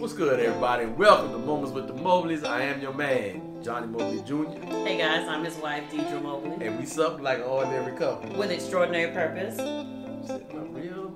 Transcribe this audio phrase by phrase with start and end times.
[0.00, 0.86] What's good, everybody?
[0.86, 2.42] Welcome to Moments with the Mobleys.
[2.42, 4.44] I am your man, Johnny Mobley Jr.,
[4.86, 8.30] Hey guys, I'm his wife, Deidre Mobley, and we sup like an ordinary couple.
[8.38, 9.56] with extraordinary purpose.
[9.56, 11.12] Sitting up real,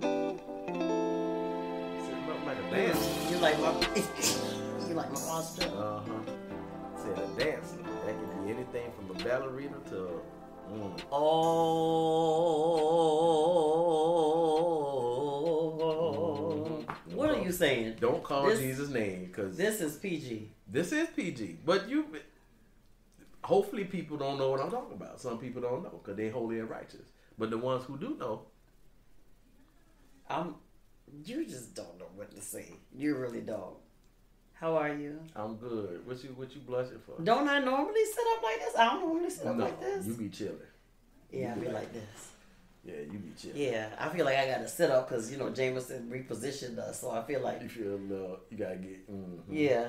[2.04, 3.10] sitting up like a dancer.
[3.32, 3.72] You like my,
[4.88, 5.70] you like my posture?
[5.74, 6.20] Uh huh.
[6.98, 7.78] Said a dancer.
[8.04, 10.20] That could be anything from a ballerina to.
[10.72, 11.00] Mm.
[11.12, 11.24] Oh,
[17.58, 17.96] saying?
[18.00, 20.50] Don't call This- Jesus' name, cause This is PG.
[20.66, 22.06] This is PG, but you.
[23.44, 25.20] Hopefully, people don't know what I'm talking about.
[25.20, 27.02] Some people don't know because they're holy and righteous.
[27.36, 28.42] But the ones who do know,
[30.28, 30.54] I'm.
[31.24, 32.72] You just don't know what to say.
[32.96, 33.76] You really don't.
[34.54, 35.20] How are you?
[35.36, 36.06] I'm good.
[36.06, 37.22] What you what you blushing for?
[37.22, 38.76] Don't I normally sit up like this?
[38.76, 40.06] I don't normally sit up no, like this.
[40.06, 40.56] you be chilling.
[41.30, 42.30] yeah, you be be like like- this.
[42.84, 43.52] Yeah, you be chill.
[43.56, 47.00] Yeah, I feel like I got to sit up because you know Jameson repositioned us,
[47.00, 48.38] so I feel like You feel a little.
[48.50, 49.10] You gotta get.
[49.10, 49.38] mhm.
[49.48, 49.88] yeah,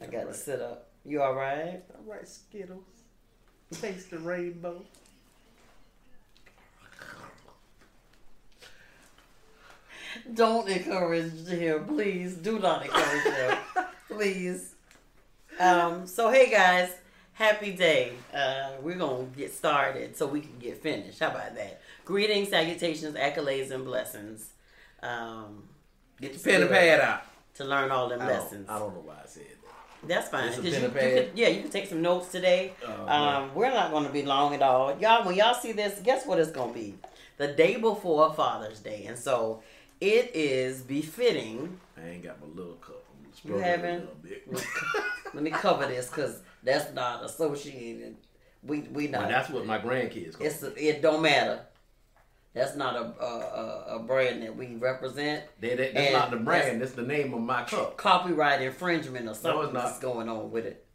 [0.00, 0.28] I got Right.
[0.28, 0.88] to sit up.
[1.04, 1.82] You all right?
[1.96, 2.84] All right, Skittles.
[3.72, 4.82] Taste the rainbow.
[10.32, 12.34] Don't encourage him, please.
[12.36, 13.58] Do not encourage him,
[14.08, 14.74] please.
[15.60, 16.06] Um.
[16.06, 16.90] So hey guys,
[17.32, 18.12] happy day.
[18.32, 21.18] Uh, we're gonna get started so we can get finished.
[21.20, 21.80] How about that?
[22.06, 24.50] Greetings, salutations, accolades, and blessings.
[25.02, 25.64] Um,
[26.20, 27.22] Get your pen and pad out.
[27.56, 28.68] to learn all them I lessons.
[28.70, 30.08] I don't know why I said that.
[30.08, 30.46] That's fine.
[30.48, 31.14] It's a 'cause pen you, and you pad?
[31.30, 32.74] could, yeah, you can take some notes today.
[32.86, 35.26] Oh, um, we're not going to be long at all, y'all.
[35.26, 36.94] When y'all see this, guess what it's going to be?
[37.38, 39.64] The day before Father's Day, and so
[40.00, 41.80] it is befitting.
[42.00, 43.02] I ain't got my little cup.
[43.44, 43.94] I'm You haven't?
[43.94, 44.46] a little bit.
[45.34, 48.16] Let me cover this because that's not associated.
[48.62, 49.22] We we not.
[49.22, 50.46] Well, that's what my grandkids call.
[50.46, 51.60] it's it don't matter.
[52.56, 55.44] That's not a a, a, brand that we represent.
[55.60, 56.80] They, they, that's and not the brand.
[56.80, 57.98] That's the name of my cup.
[57.98, 59.84] Copyright infringement or something not.
[59.84, 60.86] that's going on with it.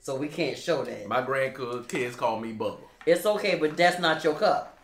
[0.00, 1.08] So we can't show that.
[1.08, 2.80] My grandkids kids call me Bubba.
[3.06, 4.78] It's okay, but that's not your cup.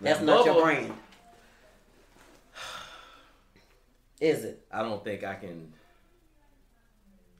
[0.00, 0.92] That's Now, not your brand.
[4.20, 4.64] Is it?
[4.70, 5.72] I don't think I can.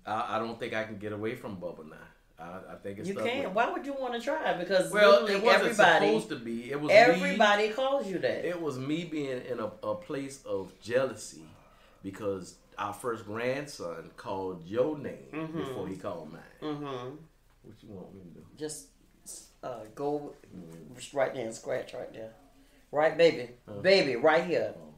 [0.05, 1.97] I, I don't think I can get away from Bubba now.
[2.39, 3.45] I, I think it's You can't.
[3.49, 4.55] with- Why would you want to try?
[4.55, 6.71] Because Well, it wasn't everybody, supposed to be.
[6.71, 6.95] It was me.
[6.95, 8.45] everybody calls you that.
[8.45, 11.45] It was me being in a, a place of jealousy
[12.03, 15.55] because our first grandson called your name Mhm.
[15.55, 16.43] before he called mine.
[16.61, 16.85] mm-hmm.
[17.63, 18.47] What you want me to do?
[18.59, 18.89] Just
[19.63, 20.35] uh, go
[21.15, 22.33] right there and scratch right there.
[22.91, 23.81] Right, baby, Uh.
[23.81, 24.75] baby, right here.
[24.77, 24.95] Oh,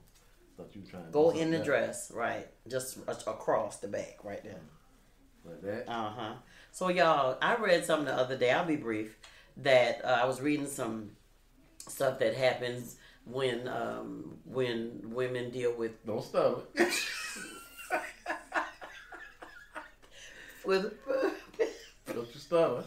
[0.57, 2.49] thought you were trying to Go in the something dress, right?
[2.67, 4.61] Just across the back, right there.
[5.45, 5.89] Like that.
[5.89, 6.33] Uh huh.
[6.77, 8.51] So y'all, I read something the other day.
[8.51, 9.17] I'll be brief.
[9.57, 11.13] That uh, I was reading some
[11.79, 16.93] stuff that happens when um, when women deal with Don't stop it.
[20.67, 20.93] with
[22.13, 22.87] Don't you stop it.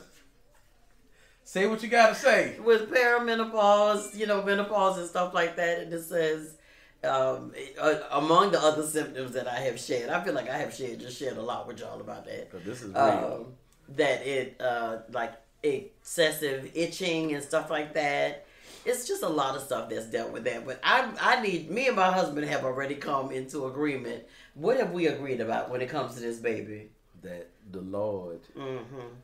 [1.44, 2.60] Say what you gotta say.
[2.60, 5.80] with perimenopause, you know, menopause and stuff like that.
[5.80, 6.58] And it says
[7.04, 10.76] um, uh, among the other symptoms that I have shared, I feel like I have
[10.76, 12.52] shared just shared a lot with y'all about that.
[12.52, 13.02] 'Cause this is real.
[13.02, 13.54] um,
[13.96, 15.34] that it uh, like
[15.64, 18.46] excessive itching and stuff like that.
[18.86, 20.66] It's just a lot of stuff that's dealt with that.
[20.66, 24.24] But I I need me and my husband have already come into agreement.
[24.54, 26.90] What have we agreed about when it comes to this baby?
[27.22, 28.78] that the Lord hmm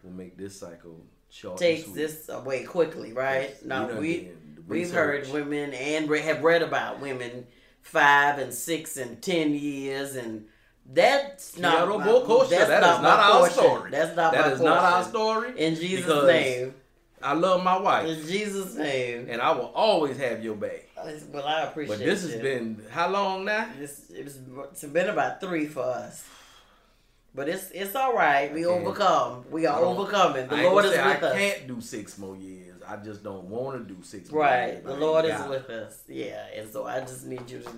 [0.03, 1.57] will make this cycle short.
[1.57, 3.49] Takes this away quickly, right?
[3.51, 4.29] Yes, Now we
[4.67, 7.47] we've heard women and re- have read about women
[7.81, 10.47] five and six and ten years and.
[10.93, 13.57] That's not my, that's that not is not our portion.
[13.57, 13.91] story.
[13.91, 15.53] That's not That my is not our story.
[15.59, 16.73] In Jesus' name.
[17.21, 19.27] I love my wife, In Jesus' name.
[19.29, 20.87] and I will always have your back.
[20.95, 21.99] Uh, well, I appreciate it.
[21.99, 23.67] But this has been how long now?
[23.79, 24.37] It's, it's,
[24.71, 26.23] it's been about three for us.
[27.33, 28.53] But it's it's all right.
[28.53, 29.43] We overcome.
[29.51, 30.47] We are overcoming.
[30.47, 31.23] The Lord is with I us.
[31.23, 32.81] I can't do six more years.
[32.87, 34.75] I just don't want to do six more years.
[34.75, 34.85] Right.
[34.85, 36.01] The Lord is with us.
[36.07, 36.45] Yeah.
[36.55, 37.71] And so I just need you to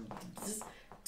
[0.46, 0.66] just to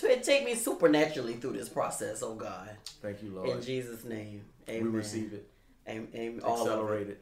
[0.08, 2.70] take me supernaturally through this process, oh God.
[3.02, 3.50] Thank you, Lord.
[3.50, 4.42] In Jesus' name.
[4.68, 4.84] amen.
[4.92, 5.50] We receive it.
[5.88, 6.40] Amen.
[6.44, 7.22] Of it.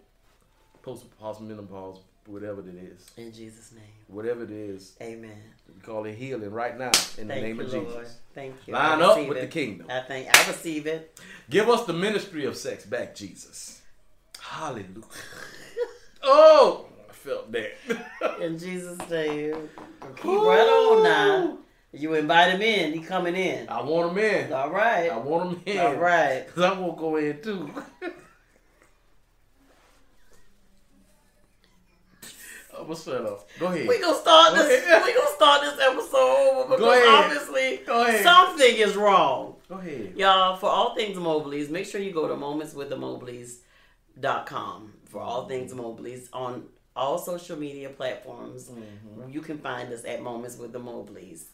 [0.82, 1.06] Post
[1.42, 3.10] menopause, whatever it is.
[3.18, 3.84] In Jesus' name.
[4.08, 4.96] Whatever it is.
[5.02, 5.42] Amen.
[5.74, 7.88] We call it healing right now in the name you, of Lord.
[7.88, 8.18] Jesus.
[8.34, 8.74] Thank you.
[8.74, 9.42] Line up with it.
[9.42, 9.88] the kingdom.
[9.90, 11.20] I think I receive it.
[11.50, 13.82] Give us the ministry of sex back, Jesus.
[14.40, 15.04] Hallelujah.
[16.24, 17.72] oh, I felt that.
[18.42, 19.70] In Jesus' name.
[20.16, 21.58] Keep right on now.
[21.98, 22.94] You invite him in.
[22.94, 23.68] He coming in.
[23.70, 24.54] I want him in.
[24.54, 25.10] All right.
[25.12, 25.80] I want him in.
[25.80, 26.46] All right.
[26.48, 27.70] Because I won't go in too.
[32.78, 33.50] I'm going to shut up.
[33.60, 33.88] Go ahead.
[33.88, 34.84] We gonna start Go this.
[34.84, 35.04] ahead.
[35.04, 37.26] We gonna start this episode over because Go ahead.
[37.26, 37.80] obviously
[38.24, 39.56] something is wrong.
[39.68, 40.14] Go ahead.
[40.16, 46.28] Y'all, for all things Mobleys, make sure you go to momentswiththemobleys.com for all things Mobleys
[46.32, 46.66] on
[46.96, 48.70] all social media platforms.
[48.70, 49.32] Mm-hmm.
[49.32, 51.46] You can find us at Moments with the Mobleys.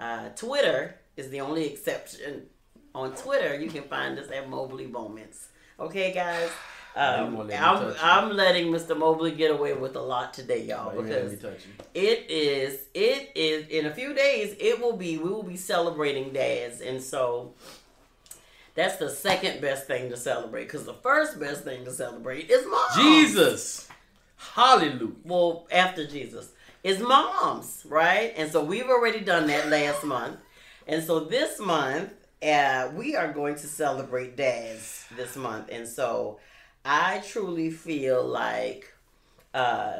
[0.00, 2.46] Uh, Twitter is the only exception.
[2.94, 5.48] On Twitter, you can find us at Mobley Moments.
[5.78, 6.50] Okay, guys.
[6.96, 7.92] Um, let I'm.
[8.00, 8.96] I'm letting Mr.
[8.96, 11.56] Mobley get away with a lot today, y'all, Why you had me because
[11.92, 16.32] it is it is in a few days it will be we will be celebrating
[16.32, 17.52] dads and so
[18.76, 22.64] that's the second best thing to celebrate because the first best thing to celebrate is
[22.64, 23.88] mom Jesus.
[24.36, 25.14] Hallelujah.
[25.24, 26.52] well after jesus
[26.84, 30.36] is moms right and so we've already done that last month
[30.86, 36.38] and so this month uh, we are going to celebrate dads this month and so
[36.84, 38.92] i truly feel like
[39.54, 39.96] uh,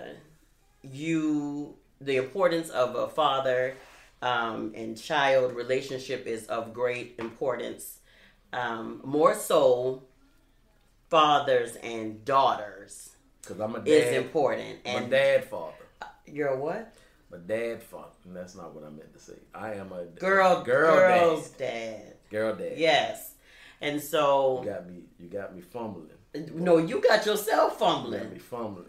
[0.83, 3.77] you the importance of a father
[4.21, 8.01] um, and child relationship is of great importance
[8.53, 10.03] um, more so
[11.09, 13.11] fathers and daughters
[13.41, 13.89] Because I'm a dad.
[13.89, 15.84] is important I'm and dad father.
[16.27, 16.95] You're a what
[17.31, 18.09] My dad father.
[18.25, 19.35] And that's not what I meant to say.
[19.55, 22.03] I am a girl girl girl's dad.
[22.03, 22.75] dad Girl dad.
[22.77, 23.33] yes
[23.81, 26.09] and so You got me you got me fumbling.
[26.55, 28.87] no you got yourself You got fumbling me fumbling.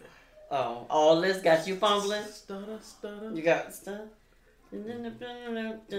[0.52, 3.32] oh all this got you fumbling Stutter, stutter.
[3.34, 4.02] you got stuff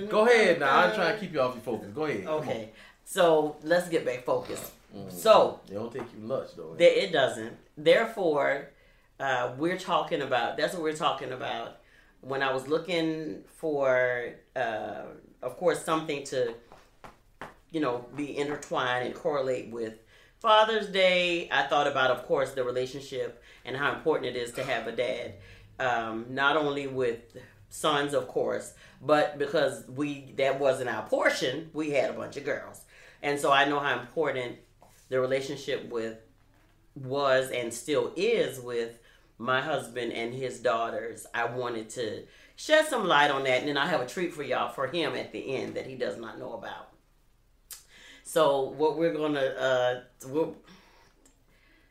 [0.08, 0.78] Go ahead now.
[0.78, 1.88] I'm trying to keep you off your focus.
[1.94, 2.26] Go ahead.
[2.26, 2.70] Okay,
[3.04, 4.70] so let's get back focused.
[4.94, 5.10] Mm.
[5.10, 6.74] So It don't take you much though.
[6.76, 7.56] there, it doesn't.
[7.76, 8.68] Therefore,
[9.18, 10.56] uh, we're talking about.
[10.56, 11.78] That's what we're talking about.
[12.20, 15.02] When I was looking for, uh,
[15.42, 16.54] of course, something to,
[17.70, 19.94] you know, be intertwined and correlate with
[20.40, 24.64] Father's Day, I thought about, of course, the relationship and how important it is to
[24.64, 25.34] have a dad.
[25.78, 27.36] Um, not only with
[27.68, 32.44] sons, of course, but because we that wasn't our portion, we had a bunch of
[32.44, 32.82] girls,
[33.22, 34.56] and so I know how important
[35.08, 36.18] the relationship with
[36.94, 38.98] was and still is with
[39.38, 41.26] my husband and his daughters.
[41.34, 42.22] I wanted to
[42.56, 45.14] shed some light on that, and then I have a treat for y'all for him
[45.14, 46.88] at the end that he does not know about.
[48.24, 50.56] So what we're gonna uh, we'll,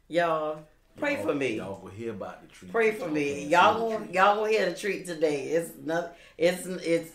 [0.07, 0.59] y'all
[0.97, 1.55] pray Y'all- for me.
[1.57, 2.71] Y'all will hear about the treat.
[2.71, 3.45] Pray for me.
[3.45, 4.15] Y'all see the gonna treat.
[4.15, 5.43] y'all gonna hear the treat today.
[5.49, 6.15] It's not.
[6.37, 7.11] It's it's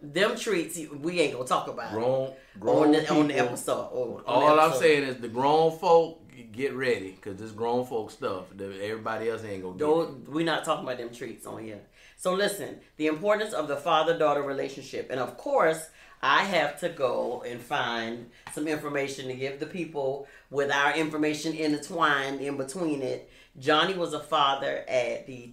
[0.00, 0.78] them treats.
[1.00, 3.88] We ain't gonna talk about grown grown on the on the episode.
[3.92, 6.20] on- on the All I'm saying is the grown folk
[6.52, 8.44] get ready because this grown folk stuff.
[8.56, 9.78] that everybody else ain't gonna.
[9.78, 11.80] Don't, we're not talking about them treats on here.
[12.16, 15.88] So listen, the importance of the father-daughter relationship, and of course,
[16.22, 21.52] I have to go and find some information to give the people with our information
[21.54, 23.28] intertwined in between it.
[23.58, 25.52] Johnny was a father at the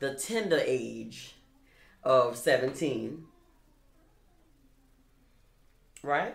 [0.00, 1.34] the tender age
[2.02, 3.24] of seventeen.
[6.02, 6.34] Right?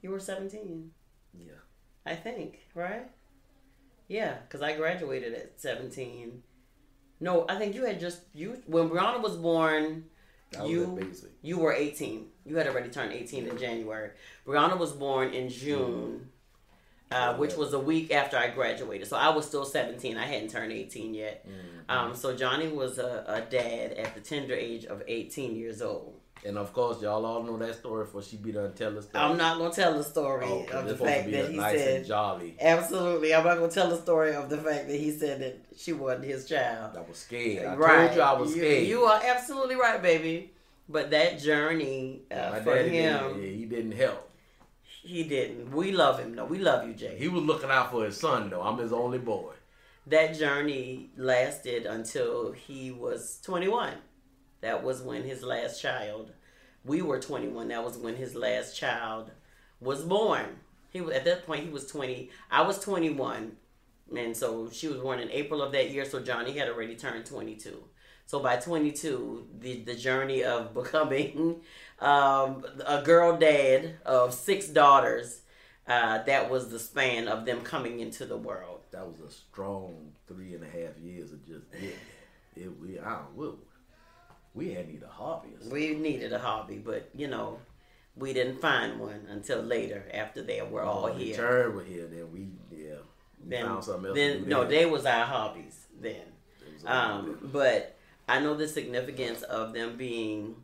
[0.00, 0.92] You were seventeen.
[1.36, 1.54] Yeah.
[2.08, 3.08] I think, right?
[4.08, 6.42] Yeah, because I graduated at 17.
[7.20, 10.04] No, I think you had just, you when Brianna was born,
[10.56, 11.12] was you
[11.42, 12.26] you were 18.
[12.46, 14.10] You had already turned 18 in January.
[14.46, 16.30] Brianna was born in June,
[17.10, 19.08] uh, which was a week after I graduated.
[19.08, 20.16] So I was still 17.
[20.16, 21.46] I hadn't turned 18 yet.
[21.46, 21.90] Mm-hmm.
[21.90, 26.20] Um, so Johnny was a, a dad at the tender age of 18 years old.
[26.44, 29.06] And of course, y'all all know that story before she be done tell us.
[29.06, 29.18] that.
[29.22, 31.96] I'm not going to tell the story Oh, of the fact that he nice said
[31.98, 32.56] and jolly.
[32.60, 33.34] Absolutely.
[33.34, 35.92] I'm not going to tell the story of the fact that he said that she
[35.92, 36.96] wasn't his child.
[36.96, 37.66] I was scared.
[37.66, 38.06] I right.
[38.06, 38.86] told you I was You- scared.
[38.86, 40.52] You, are absolutely right, baby.
[40.88, 44.30] But that journey uh, My for him, didn't, yeah, he didn't help.
[45.02, 45.70] he didn't.
[45.72, 46.46] We love him, though.
[46.46, 47.16] We love you, Jay.
[47.18, 48.62] He was looking out for his son though.
[48.62, 49.52] I'm his only boy.
[50.06, 53.92] that journey lasted until he was 21.
[54.60, 56.32] That was when his last child.
[56.84, 57.68] We were 21.
[57.68, 59.30] That was when his last child
[59.80, 60.60] was born.
[60.90, 62.30] He at that point he was 20.
[62.50, 63.52] I was 21,
[64.16, 66.04] and so she was born in April of that year.
[66.04, 67.84] So Johnny had already turned 22.
[68.26, 71.60] So by 22, the the journey of becoming
[72.00, 75.42] um, a girl dad of six daughters.
[75.86, 78.80] Uh, that was the span of them coming into the world.
[78.90, 81.92] That was a strong three and a half years of just getting
[82.56, 82.78] it.
[82.78, 83.48] we, I don't, we,
[84.58, 85.50] we had need a hobby.
[85.70, 87.58] We needed a hobby, but you know,
[88.16, 91.36] we didn't find one until later after they were all When the here.
[91.36, 92.96] Turn were here, then we yeah
[93.42, 94.16] we Then, found something else.
[94.16, 96.26] then no, they was our hobbies then.
[96.60, 97.96] It was all Um, but
[98.28, 100.56] I know the significance of them being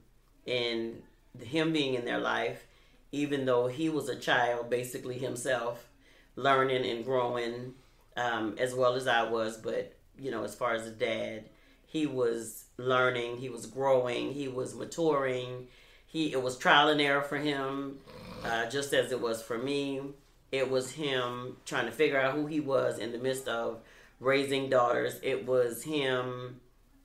[0.45, 1.03] in
[1.41, 2.67] him being in their life,
[3.13, 5.89] even though he was a child, basically himself,
[6.37, 7.75] learning and growing,
[8.17, 9.57] um, as well as I was.
[9.57, 11.45] But you know, as far as a dad,
[11.87, 15.69] he was learning, he was growing, he was maturing,
[16.07, 17.99] he it was trial and error for him,
[18.45, 20.01] uh, just as it was for me.
[20.53, 23.81] It was him trying to figure out who he was in the midst of
[24.21, 25.19] raising daughters.
[25.23, 26.61] It was him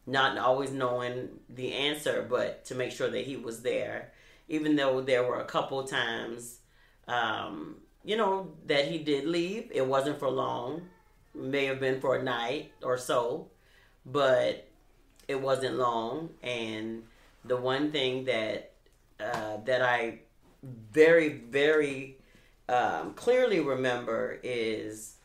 [0.05, 4.11] not always knowing the answer, but to make sure that he was there,
[4.47, 6.59] even though there were a couple times,
[7.07, 9.71] um, you know, that he did leave.
[9.73, 10.83] It wasn't for long,
[11.33, 13.49] may have been for a night or so,
[14.05, 14.68] but
[15.29, 16.31] it wasn't long.
[16.43, 17.03] And
[17.45, 18.71] the one thing that
[19.19, 20.19] uh, that I
[20.91, 22.17] very very
[22.67, 25.15] um, clearly remember is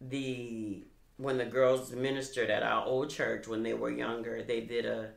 [0.00, 0.82] the
[1.16, 4.42] when the girls ministered at our old church when they were younger.
[4.42, 5.10] They did a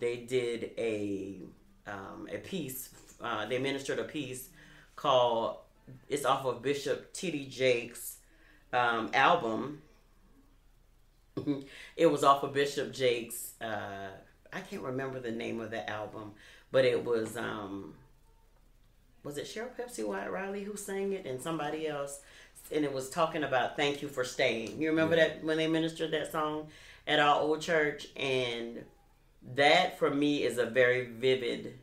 [0.00, 1.42] they did a
[1.86, 2.88] um, a piece.
[3.20, 4.48] Uh, they ministered a piece
[4.96, 5.58] called
[6.08, 7.46] it's off of Bishop T.D.
[7.46, 8.16] Jakes'
[8.72, 9.82] um, album.
[11.96, 14.08] it was off of Bishop Jakes' uh,
[14.52, 16.32] I can't remember the name of the album,
[16.70, 17.94] but it was um
[19.22, 22.20] was it Cheryl Pepsi White Riley who sang it and somebody else
[22.70, 24.80] and it was talking about thank you for staying.
[24.80, 25.28] You remember Yeah.
[25.28, 26.68] that when they ministered that song
[27.06, 28.84] at our old church and
[29.54, 31.78] that for me is a very vivid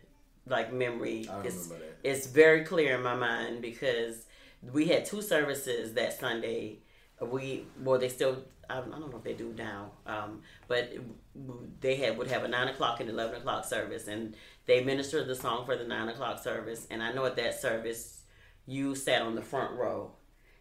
[0.47, 1.27] like memory.
[1.29, 1.97] I It's- remember that.
[2.09, 4.25] it's very clear in my mind because
[4.71, 6.77] we had two services that Sunday.
[7.21, 10.91] We well, they still I, I don't know if they do now, um, but
[11.81, 14.35] they had would have a nine o'clock and eleven o'clock service, and
[14.65, 16.87] they ministered the song for the nine o'clock service.
[16.89, 18.21] And I know at that service,
[18.65, 20.11] you sat on the front row,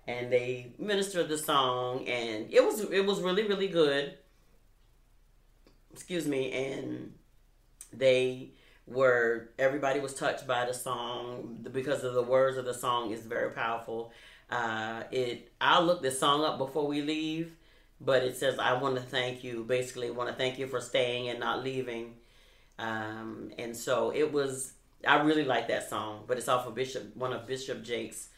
[0.07, 4.15] and they ministered the song, and it was it was really really good.
[5.93, 7.15] Excuse me, and
[7.93, 8.51] they
[8.87, 13.21] were everybody was touched by the song because of the words of the song is
[13.21, 14.13] very powerful.
[14.51, 17.57] Uh, it I'll look this song up before we leave,
[18.01, 19.65] but it says I want to thank you.
[19.65, 22.15] Basically, want to thank you for staying and not leaving.
[22.79, 24.73] Um, and so it was.
[25.07, 28.29] I really like that song, but it's off of Bishop one of Bishop Jakes'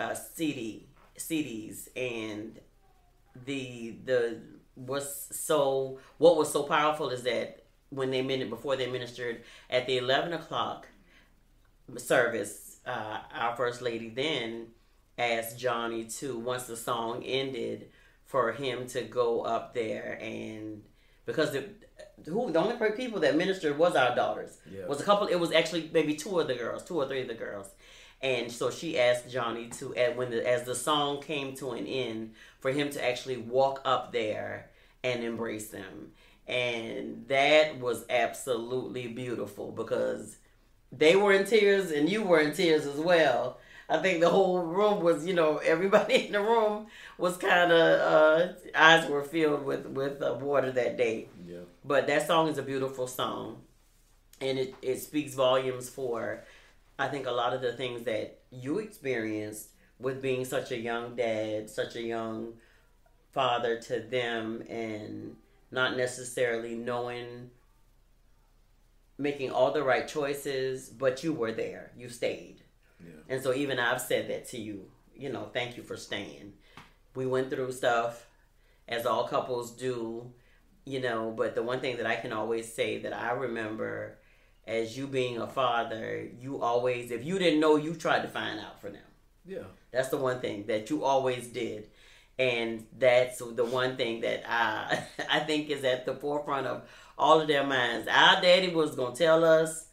[0.00, 0.86] uh, CD
[1.18, 2.58] CDs, and
[3.46, 4.40] the the
[4.76, 9.86] was so what was so powerful is that when they minute before they ministered at
[9.86, 10.88] the eleven o'clock
[11.98, 14.68] service, uh, our first lady then
[15.18, 17.90] asked Johnny to once the song ended
[18.24, 20.82] for him to go up there and
[21.26, 21.64] because the
[22.26, 24.86] who the only people that ministered was our daughters Yeah.
[24.86, 27.28] was a couple it was actually maybe two of the girls two or three of
[27.28, 27.68] the girls
[28.22, 31.86] and so she asked Johnny to at when the, as the song came to an
[31.86, 34.70] end for him to actually walk up there
[35.04, 36.12] and embrace them
[36.46, 40.36] and that was absolutely beautiful because
[40.90, 43.58] they were in tears and you were in tears as well.
[43.92, 46.86] I think the whole room was, you know, everybody in the room
[47.18, 51.28] was kind of uh, eyes were filled with with uh, water that day.
[51.46, 51.58] Yeah.
[51.84, 53.60] But that song is a beautiful song,
[54.40, 56.42] and it it speaks volumes for,
[56.98, 59.68] I think, a lot of the things that you experienced
[59.98, 62.54] with being such a young dad, such a young
[63.32, 65.36] father to them, and
[65.70, 67.50] not necessarily knowing
[69.18, 71.92] making all the right choices, but you were there.
[71.96, 72.51] You stayed.
[73.04, 73.34] Yeah.
[73.34, 76.54] And so even I've said that to you, you know, thank you for staying.
[77.14, 78.26] We went through stuff
[78.88, 80.32] as all couples do,
[80.84, 84.18] you know, but the one thing that I can always say that I remember
[84.66, 88.60] as you being a father, you always if you didn't know, you tried to find
[88.60, 89.02] out for them.
[89.44, 89.64] Yeah.
[89.90, 91.88] That's the one thing that you always did.
[92.38, 97.40] And that's the one thing that I I think is at the forefront of all
[97.40, 98.08] of their minds.
[98.08, 99.88] Our daddy was gonna tell us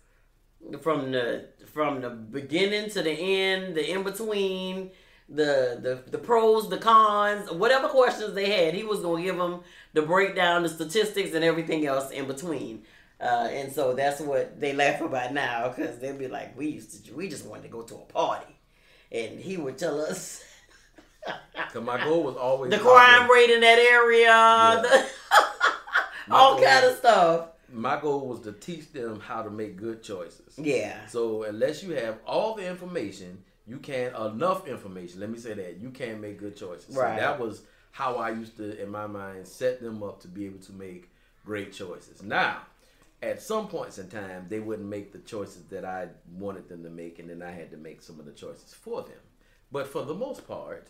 [0.82, 4.92] from the from the beginning to the end, the in between,
[5.28, 9.62] the the the pros, the cons, whatever questions they had, he was gonna give them
[9.94, 12.84] the breakdown, the statistics, and everything else in between.
[13.22, 17.06] Uh, and so that's what they laugh about now because they'll be like, "We used
[17.06, 18.56] to, we just wanted to go to a party,"
[19.12, 20.44] and he would tell us
[21.74, 25.10] Cause my goal was always the crime rate in that area, the,
[26.34, 27.48] all kind of stuff.
[27.72, 30.58] My goal was to teach them how to make good choices.
[30.58, 35.20] Yeah, So unless you have all the information, you can't enough information.
[35.20, 36.96] Let me say that you can't make good choices.
[36.96, 37.16] Right.
[37.16, 37.62] So that was
[37.92, 41.10] how I used to, in my mind, set them up to be able to make
[41.46, 42.24] great choices.
[42.24, 42.62] Now,
[43.22, 46.90] at some points in time, they wouldn't make the choices that I wanted them to
[46.90, 49.20] make, and then I had to make some of the choices for them.
[49.72, 50.88] But for the most part,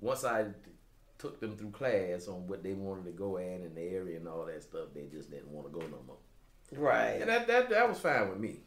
[0.00, 0.46] once I
[1.18, 4.28] took them through class on what they wanted to go at in the area and
[4.28, 6.16] all that stuff, they just didn't want to go no more.
[6.76, 7.20] right.
[7.20, 8.60] And that that, that was fine with me.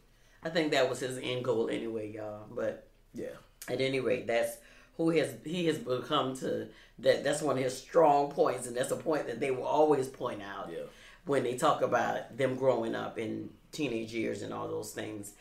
[0.43, 2.45] I think that was his end goal anyway, y'all.
[2.49, 3.35] But Yeah.
[3.69, 4.57] at any rate, that's
[4.97, 6.67] who has he has become to
[6.99, 7.23] that.
[7.23, 10.41] That's one of his strong points, and that's a point that they will always point
[10.41, 10.83] out Yeah.
[11.25, 15.33] when they talk about them growing up in teenage years and all those things.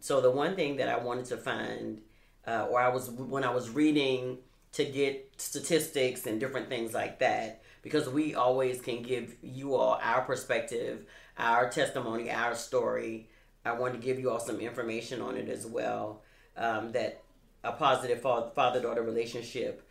[0.00, 2.00] so the one thing that I wanted to find,
[2.46, 4.38] uh, or I was when I was reading
[4.72, 9.98] to get statistics and different things like that, because we always can give you all
[10.02, 11.06] our perspective,
[11.38, 13.28] our testimony, our story.
[13.64, 16.22] I want to give you all some information on it as well.
[16.56, 17.22] Um, that
[17.64, 19.86] a positive father daughter relationship,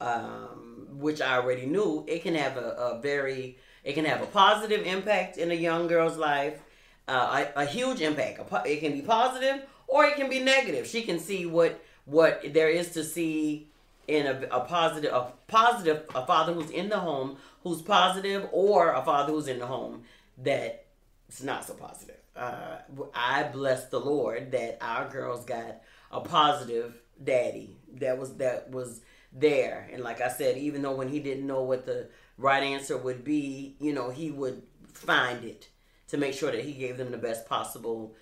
[0.00, 4.26] um, which I already knew, it can have a, a, very, it can have a
[4.26, 6.60] positive impact in a young girl's life,
[7.08, 8.40] uh, a, a, huge impact.
[8.66, 10.86] It can be positive or it can be negative.
[10.86, 13.68] She can see what what there is to see
[14.08, 18.92] in a, a positive, a positive, a father who's in the home who's positive, or
[18.92, 20.02] a father who's in the home
[20.38, 20.86] that
[21.28, 22.16] it's not so positive.
[22.36, 22.78] Uh,
[23.14, 25.80] I bless the Lord that our girls got
[26.12, 29.00] a positive daddy that was that was
[29.32, 32.08] there and like i said even though when he didn't know what the
[32.38, 35.68] right answer would be you know he would find it
[36.08, 38.14] to make sure that he gave them the best possible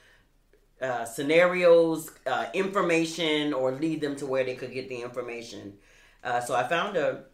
[0.85, 5.75] uh, scenarios uh, information or lead them to where they could get the information
[6.23, 7.25] uh, so i found a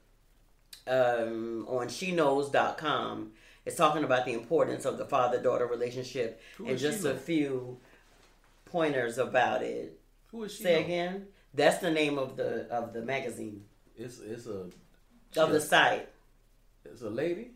[0.87, 3.33] um, on sheknows.com
[3.67, 7.79] it's talking about the importance of the father-daughter relationship Who and just a few
[8.65, 10.63] pointers about it who is she?
[10.63, 11.27] Say again.
[11.55, 13.65] That's the name of the of the magazine.
[13.97, 14.67] It's it's a
[15.37, 16.09] of the site.
[16.85, 17.53] It's a lady.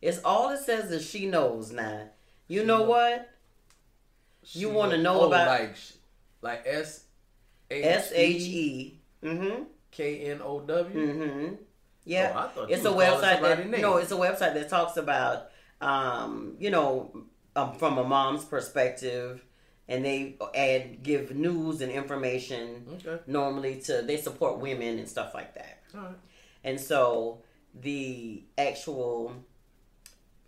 [0.00, 2.08] It's all it says is she knows now.
[2.48, 2.88] You she know knows.
[2.88, 3.30] what?
[4.52, 5.76] You want to know oh, about like
[6.42, 7.04] like S
[7.70, 9.64] S H E mm-hmm.
[9.90, 11.06] K N O W.
[11.06, 11.54] Mm-hmm.
[12.04, 13.80] Yeah, oh, it's a website that name.
[13.80, 17.24] no, it's a website that talks about um, you know
[17.56, 19.44] um, from a mom's perspective
[19.88, 23.22] and they add give news and information okay.
[23.26, 25.82] normally to they support women and stuff like that.
[26.62, 27.42] And so
[27.74, 29.34] the actual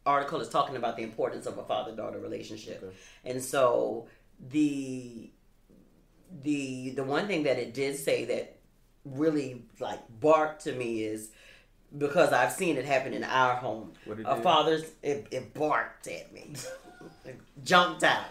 [0.06, 2.82] article is talking about the importance of a father daughter relationship.
[2.82, 2.96] Okay.
[3.24, 4.08] And so
[4.48, 5.30] the
[6.42, 8.58] the the one thing that it did say that
[9.04, 11.30] really like barked to me is
[11.96, 13.92] because I've seen it happen in our home.
[14.24, 16.52] a father's it, it barked at me.
[17.64, 18.24] jumped out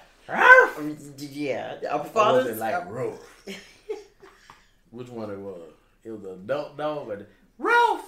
[1.18, 3.48] yeah, a father's was like Rolf.
[4.92, 5.62] Which one it was?
[6.04, 8.02] It was a adult dog or Rolf.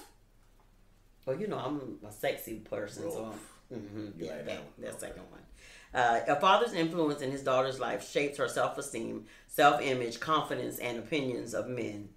[1.25, 3.15] Well, you know I'm a sexy person, Rolf.
[3.15, 3.35] so
[3.73, 5.41] mm-hmm, yeah, like that, that, that second one.
[5.93, 11.53] Uh, a father's influence in his daughter's life shapes her self-esteem, self-image, confidence, and opinions
[11.53, 12.09] of men.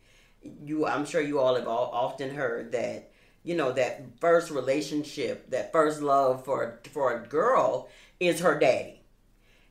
[0.43, 3.11] You, I'm sure you all have all, often heard that
[3.43, 9.01] you know that first relationship, that first love for for a girl is her daddy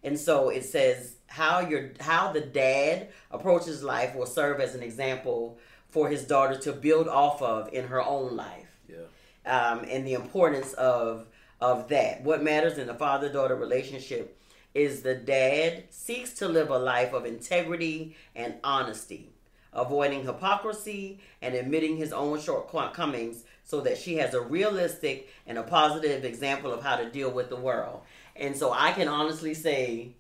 [0.04, 4.84] and so it says how your how the dad approaches life will serve as an
[4.84, 5.58] example
[5.90, 8.68] for his daughter to build off of in her own life.
[8.88, 9.06] Yeah.
[9.46, 11.28] Um, and the importance of
[11.62, 12.24] of that.
[12.24, 14.38] What matters in the father daughter relationship
[14.74, 19.32] is the dad seeks to live a life of integrity and honesty,
[19.74, 25.64] avoiding hypocrisy and admitting his own shortcomings so that she has a realistic and a
[25.64, 28.02] positive example of how to deal with the world.
[28.36, 30.14] And so I can honestly say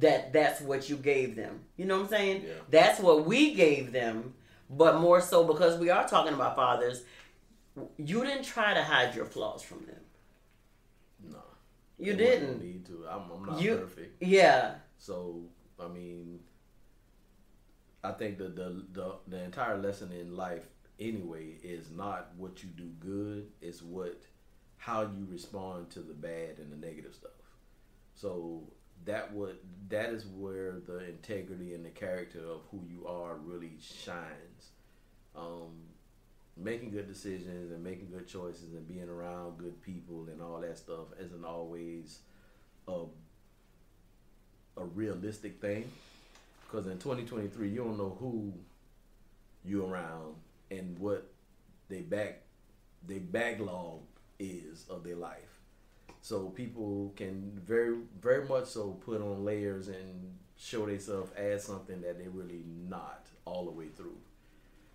[0.00, 1.60] that that's what you gave them.
[1.76, 2.42] You know what I'm saying?
[2.42, 2.52] Yeah.
[2.70, 4.34] That's what we gave them,
[4.70, 7.04] but more so because we are talking about fathers,
[7.96, 10.00] you didn't try to hide your flaws from them.
[11.98, 12.62] You didn't.
[12.62, 13.04] Need to.
[13.10, 14.22] I'm, I'm not you, perfect.
[14.22, 14.74] Yeah.
[14.98, 15.42] So,
[15.78, 16.40] I mean,
[18.02, 20.66] I think the, the the the entire lesson in life
[21.00, 24.22] anyway is not what you do good, it's what
[24.76, 27.30] how you respond to the bad and the negative stuff.
[28.14, 28.64] So
[29.04, 29.56] that would
[29.88, 34.70] that is where the integrity and the character of who you are really shines.
[35.36, 35.72] Um,
[36.56, 40.78] making good decisions and making good choices and being around good people and all that
[40.78, 42.20] stuff isn't always
[42.88, 43.02] a
[44.76, 45.88] a realistic thing
[46.66, 48.52] because in 2023 you don't know who
[49.64, 50.34] you around
[50.70, 51.30] and what
[51.88, 52.42] they back
[53.06, 54.00] they backlog
[54.40, 55.54] is of their life
[56.24, 62.00] so people can very, very much so put on layers and show themselves as something
[62.00, 64.16] that they're really not all the way through.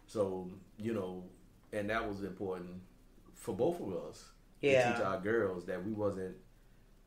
[0.07, 1.25] So you know,
[1.73, 2.81] and that was important
[3.35, 4.29] for both of us
[4.61, 4.91] yeah.
[4.91, 6.35] to teach our girls that we wasn't,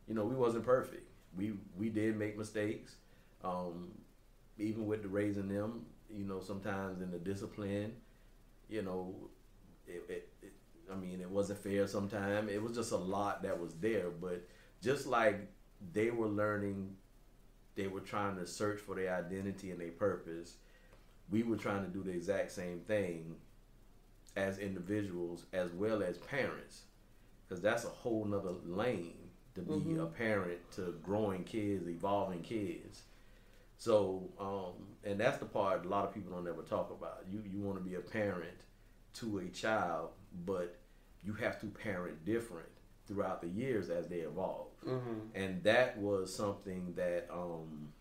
[0.09, 1.09] you know, we wasn't perfect.
[1.37, 2.97] We we did make mistakes,
[3.43, 3.93] um,
[4.59, 5.87] even with the raising them.
[6.11, 7.95] You know, sometimes in the discipline,
[8.69, 9.15] you know,
[9.87, 10.53] it, it, it
[10.91, 12.51] I mean, it wasn't fair sometimes.
[12.51, 14.11] It was just a lot that was there.
[14.11, 14.47] But
[14.83, 15.49] just like
[15.93, 16.97] they were learning,
[17.77, 20.57] they were trying to search for their identity and their purpose.
[21.31, 23.37] We were trying to do the exact same thing
[24.37, 26.83] as individuals as well as parents.
[27.49, 29.23] Because that's a whole nother lane
[29.55, 30.01] to be mm-hmm.
[30.01, 33.03] a parent to growing kids, evolving kids.
[33.77, 37.25] So, um, and that's the part a lot of people don't ever talk about.
[37.31, 38.57] You you want to be a parent
[39.15, 40.11] to a child,
[40.47, 40.79] but
[41.25, 42.69] you have to parent different
[43.07, 44.69] throughout the years as they evolve.
[44.87, 45.19] Mm-hmm.
[45.35, 47.93] And that was something that um,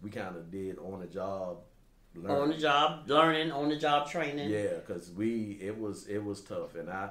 [0.00, 1.58] we kind of did on the job.
[2.28, 4.50] On the job learning, on the job training.
[4.50, 7.10] Yeah, because we it was it was tough, and I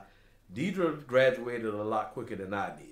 [0.54, 2.88] Deidre graduated a lot quicker than I did.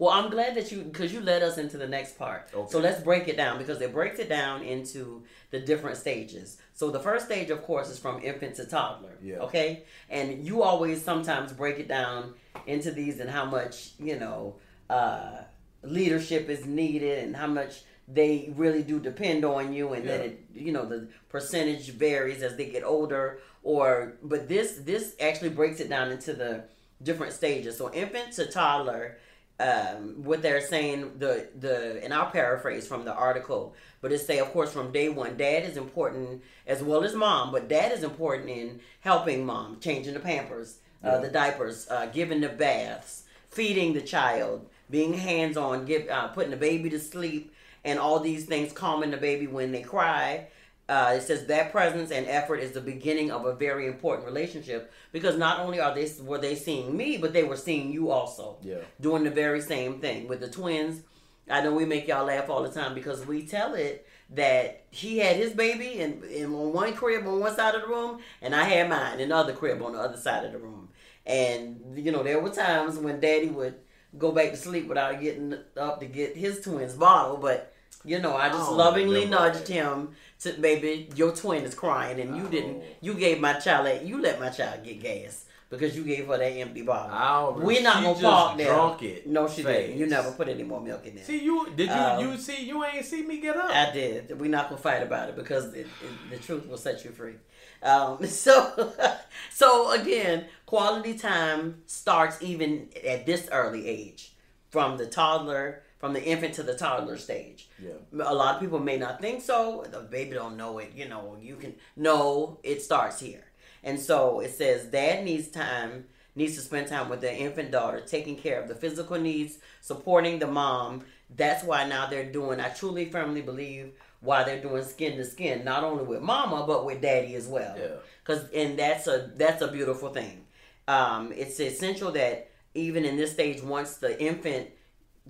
[0.00, 2.48] Well, I'm glad that you because you led us into the next part.
[2.54, 2.70] Okay.
[2.70, 6.56] So let's break it down because it breaks it down into the different stages.
[6.72, 9.18] So the first stage, of course, is from infant to toddler.
[9.22, 9.40] Yeah.
[9.40, 12.32] Okay, and you always sometimes break it down
[12.66, 14.54] into these and how much you know
[14.88, 15.42] uh,
[15.82, 20.26] leadership is needed and how much they really do depend on you and then Yeah.
[20.26, 25.50] it you know the percentage varies as they get older or but this this actually
[25.50, 26.64] breaks it down into the
[27.02, 29.18] different stages so infant to toddler
[29.60, 34.38] um, what they're saying the the and I'll paraphrase from the article, but it say
[34.38, 38.02] of course from day one, dad is important as well as mom, but dad is
[38.02, 41.18] important in helping mom, changing the pampers, uh, Yeah.
[41.18, 46.52] the diapers, uh, giving the baths, feeding the child, being hands on, give uh, putting
[46.52, 47.52] the baby to sleep,
[47.84, 50.46] and all these things, calming the baby when they cry.
[50.88, 54.92] Uh, it says that presence and effort is the beginning of a very important relationship
[55.12, 58.56] because not only are they were they seeing me, but they were seeing you also
[58.60, 61.02] Yeah, doing the very same thing with the twins.
[61.48, 65.18] I know we make y'all laugh all the time because we tell it that he
[65.18, 68.52] had his baby in, in on one crib on one side of the room, and
[68.54, 70.88] I had mine in the other crib on the other side of the room.
[71.24, 73.76] And you know, there were times when Daddy would
[74.18, 77.72] go back to sleep without getting up to get his twins bottle, but
[78.04, 82.36] you know, I just Oh, lovingly nudged him to baby, your twin is crying, and
[82.36, 82.78] you didn't.
[82.80, 82.84] Oh.
[83.02, 86.44] You gave my child, you let my child get gas because you gave her that
[86.44, 87.60] empty bottle.
[87.62, 88.74] We're not gonna park there.
[88.74, 89.26] Drunk it.
[89.26, 89.98] No, she didn't.
[89.98, 91.24] You never put any more milk in there.
[91.24, 91.68] See you?
[91.76, 91.94] Did you?
[91.94, 92.64] Um, you see?
[92.64, 93.70] You ain't see me get up.
[93.70, 94.38] I did.
[94.40, 97.34] We're not gonna fight about it because it, it, the truth will set you free.
[97.82, 98.92] Um, so,
[99.50, 104.32] so again, quality time starts even at this early age,
[104.70, 107.68] from the toddler, from the infant to the toddler stage.
[107.78, 107.92] yeah.
[108.22, 109.84] A lot of people may not think so.
[109.90, 110.92] The baby don't know it.
[110.94, 112.58] You know, you can no.
[112.62, 113.44] It starts here,
[113.84, 118.00] and so it says dad needs time, needs to spend time with their infant daughter,
[118.00, 121.02] taking care of the physical needs, supporting the mom.
[121.36, 122.60] That's why now they're doing.
[122.60, 126.84] I truly, firmly believe why they're doing skin to skin, not only with mama but
[126.84, 127.74] with daddy as well.
[127.78, 127.96] Yeah.
[128.24, 130.44] Cause and that's a that's a beautiful thing.
[130.88, 134.68] Um, it's essential that even in this stage, once the infant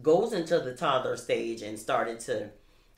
[0.03, 2.51] goes into the toddler stage and started to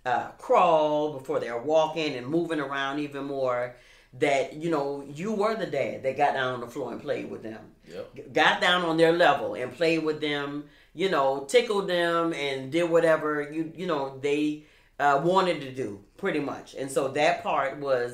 [0.04, 3.76] uh, crawl before they're walking and moving around even more,
[4.18, 7.30] that you know you were the dad that got down on the floor and played
[7.30, 8.32] with them, Yep.
[8.32, 12.88] got down on their level and played with them, you know, tickled them and did
[12.90, 14.64] whatever you you know they
[15.02, 18.10] uh, wanted to do pretty much, and so that part was.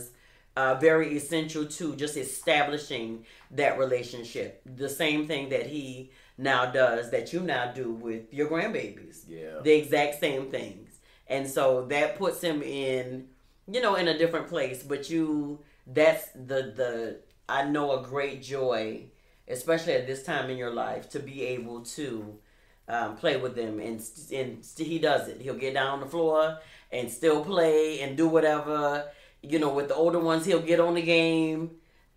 [0.56, 4.60] Uh, very essential to just establishing that relationship.
[4.66, 9.18] The same thing that he now does that you now do with your grandbabies.
[9.28, 9.60] Yeah.
[9.62, 10.98] The exact same things.
[11.28, 13.28] And so that puts him in,
[13.70, 14.82] you know, in a different place.
[14.82, 19.04] But you, that's the, the, I know a great joy,
[19.46, 22.38] especially at this time in your life, to be able to
[22.88, 23.80] um, play with them.
[23.80, 25.40] And, and he does it.
[25.40, 26.58] He'll get down on the floor
[26.90, 29.06] and still play and do whatever.
[29.42, 31.72] You know, with the older ones, he'll get on the game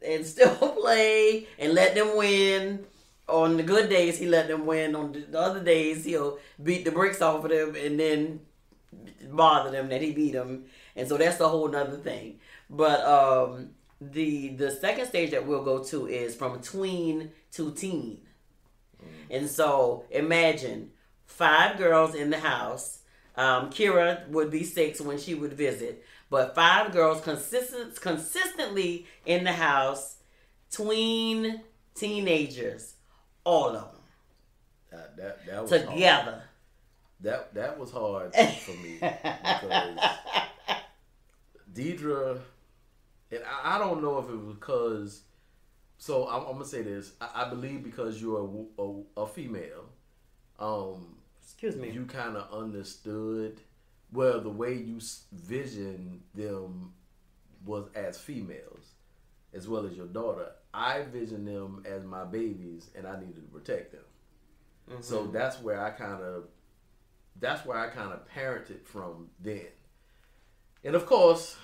[0.05, 2.85] and still play and let them win.
[3.27, 4.95] On the good days, he let them win.
[4.95, 8.41] On the other days, he'll beat the bricks off of them and then
[9.29, 10.65] bother them that he beat them.
[10.95, 12.39] And so that's a whole nother thing.
[12.69, 13.69] But um,
[14.01, 18.21] the the second stage that we'll go to is from tween to teen.
[19.31, 20.91] And so imagine
[21.25, 22.99] five girls in the house.
[23.37, 29.45] Um, Kira would be six when she would visit, but five girls consistent consistently in
[29.45, 30.17] the house,
[30.69, 31.61] tween
[31.95, 32.95] teenagers,
[33.45, 34.01] all of them
[34.91, 35.87] That that, that was hard.
[35.93, 36.43] together.
[37.21, 39.99] That that was hard for me because
[41.73, 42.39] Deidre,
[43.31, 45.21] and I, I don't know if it was because.
[46.01, 47.13] So I'm, I'm gonna say this.
[47.21, 48.41] I, I believe because you're
[48.79, 49.85] a, a, a female,
[50.59, 51.91] um, Excuse me.
[51.91, 53.61] you kind of understood.
[54.11, 54.99] Well, the way you
[55.31, 56.93] vision them
[57.65, 58.85] was as females,
[59.53, 60.51] as well as your daughter.
[60.73, 64.01] I vision them as my babies, and I needed to protect them.
[65.01, 65.33] So Mm-hmm.
[65.33, 66.45] that's where I kind of,
[67.39, 69.67] that's where I kind of parented from then.
[70.83, 71.57] And of course,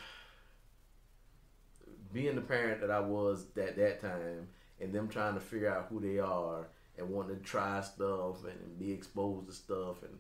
[2.13, 4.47] being the parent that I was at that time,
[4.79, 6.67] and them trying to figure out who they are
[6.97, 10.17] and wanting to try stuff and be exposed to stuff, and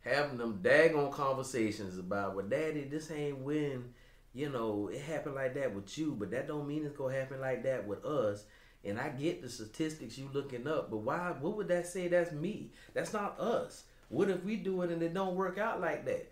[0.00, 3.92] having them daggone conversations about, well, daddy, this ain't when,
[4.32, 7.40] you know, it happened like that with you, but that don't mean it's gonna happen
[7.40, 8.44] like that with us.
[8.82, 11.34] And I get the statistics you looking up, but why?
[11.38, 12.08] What would that say?
[12.08, 12.70] That's me.
[12.94, 13.84] That's not us.
[14.08, 16.30] What if we do it and it don't work out like that?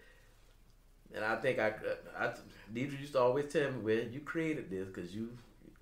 [1.15, 1.73] And I think I,
[2.19, 2.33] I
[2.73, 5.31] Deidre used to always tell me, well, you created this because you,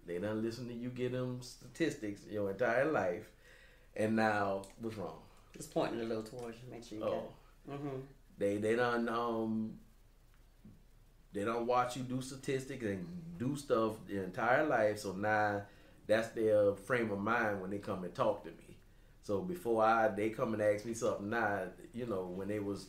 [0.07, 3.29] they don't listen to you get them statistics your entire life,
[3.97, 5.19] and now what's wrong?
[5.57, 7.29] Just pointing a little towards you, make sure you oh.
[7.71, 7.97] Mm-hmm.
[8.39, 9.79] They they don't um
[11.33, 13.07] they don't watch you do statistics and
[13.39, 15.01] do stuff the entire life.
[15.01, 15.63] So now
[16.07, 18.77] that's their frame of mind when they come and talk to me.
[19.23, 21.63] So before I they come and ask me something now,
[21.93, 22.87] you know, when they was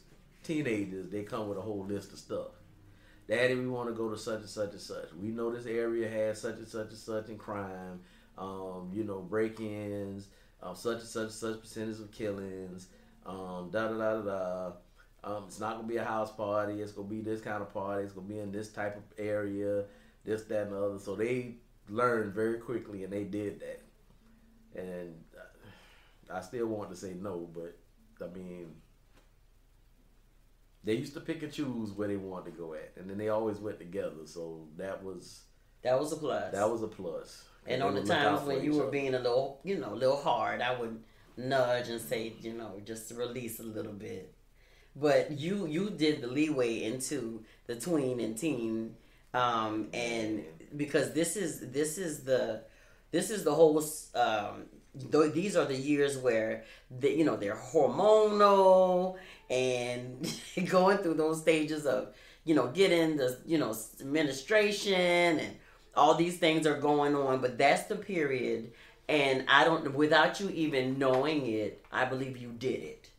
[0.48, 2.52] teenagers, they come with a whole list of stuff.
[3.28, 5.14] Daddy, we want to go to such and such and such.
[5.14, 8.00] We know this area has such and such and such in crime.
[8.38, 10.28] Um, you know, break-ins,
[10.62, 12.88] um, such and such and such percentage of killings
[13.28, 14.72] um, da da da da.
[15.24, 16.82] Um, it's not gonna be a house party.
[16.82, 18.04] It's gonna be this kind of party.
[18.04, 19.84] It's gonna be in this type of area,
[20.24, 21.00] this, that, and the other.
[21.00, 21.56] So they
[21.90, 23.82] learned very quickly, and they did that.
[24.82, 25.16] And
[26.34, 27.78] I still want to say no, but
[28.24, 28.76] I mean,
[30.88, 33.28] they used to pick and choose where they wanted to go at, and then they
[33.28, 34.26] always went together.
[34.26, 35.42] So that was
[35.84, 36.54] that was a plus.
[36.54, 37.44] That was a plus.
[37.66, 40.16] And, and on the times when you were being a little, you know, a little
[40.16, 41.04] hard, I would
[41.36, 44.34] nudge and say, you know, just release a little bit.
[44.96, 48.96] But you you did the leeway into the tween and teen,
[49.34, 50.46] um, and
[50.76, 52.64] because this is this is the
[53.12, 53.84] this is the whole
[54.16, 54.66] um,
[55.12, 56.64] th- these are the years where
[57.00, 59.16] the, you know they're hormonal
[59.50, 62.14] and going through those stages of
[62.46, 65.56] you know getting the you know administration and
[65.96, 68.72] all these things are going on but that's the period
[69.10, 73.10] and I don't without you even knowing it, I believe you did it.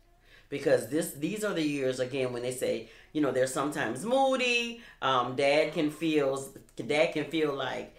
[0.49, 4.81] Because this these are the years again when they say, you know, they're sometimes moody.
[5.01, 6.43] Um, dad can feel
[6.75, 7.95] dad can feel like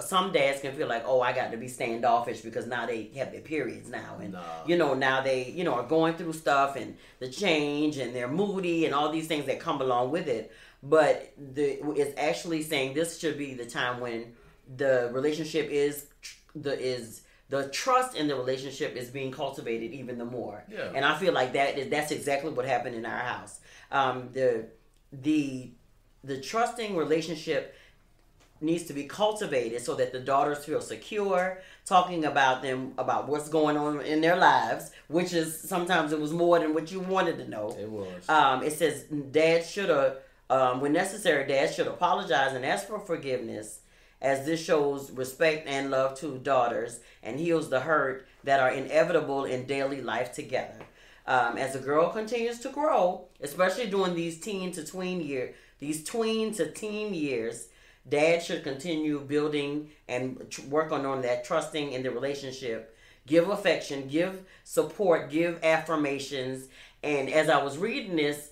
[0.00, 3.30] some dads can feel like, oh, I got to be standoffish because now they have
[3.30, 4.36] their periods now, and
[4.66, 8.28] you know now they you know are going through stuff and the change, and they're
[8.28, 10.52] moody and all these things that come along with it.
[10.82, 14.34] But the it's actually saying this should be the time when
[14.76, 16.06] the relationship is
[16.54, 20.64] the is the trust in the relationship is being cultivated even the more.
[20.68, 20.90] Yeah.
[20.94, 23.60] And I feel like that is that's exactly what happened in our house.
[23.92, 24.66] Um, the
[25.12, 25.70] the
[26.24, 27.76] the trusting relationship
[28.64, 33.48] needs to be cultivated so that the daughters feel secure talking about them about what's
[33.48, 37.36] going on in their lives which is sometimes it was more than what you wanted
[37.36, 40.16] to know it was um, it says dad should have
[40.50, 43.80] um, when necessary dad should apologize and ask for forgiveness
[44.24, 49.44] as this shows respect and love to daughters and heals the hurt that are inevitable
[49.44, 50.78] in daily life together.
[51.26, 56.04] Um, as a girl continues to grow, especially during these teen to tween year, these
[56.04, 57.68] tween to teen years,
[58.08, 62.96] dad should continue building and tr- work on, on that trusting in the relationship.
[63.26, 66.68] Give affection, give support, give affirmations.
[67.02, 68.50] And as I was reading this,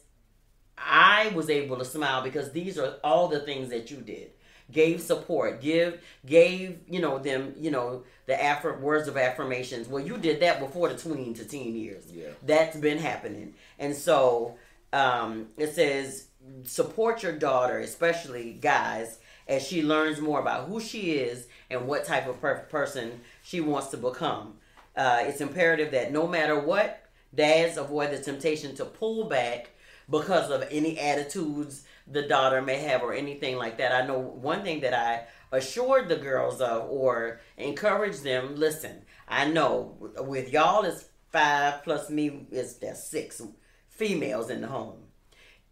[0.78, 4.30] I was able to smile because these are all the things that you did
[4.72, 9.88] gave support, give gave you know them you know the affir- words of affirmations.
[9.88, 12.04] Well, you did that before the tween to teen years.
[12.10, 14.56] Yeah, that's been happening, and so
[14.92, 16.28] um, it says
[16.64, 22.05] support your daughter, especially guys, as she learns more about who she is and what
[22.05, 24.55] type of per- person she wants to become.
[24.96, 29.70] Uh, it's imperative that no matter what, dads avoid the temptation to pull back
[30.11, 33.92] because of any attitudes the daughter may have or anything like that.
[33.92, 39.46] I know one thing that I assured the girls of or encouraged them listen, I
[39.46, 43.40] know with y'all it's five plus me is there's six
[43.88, 45.05] females in the home.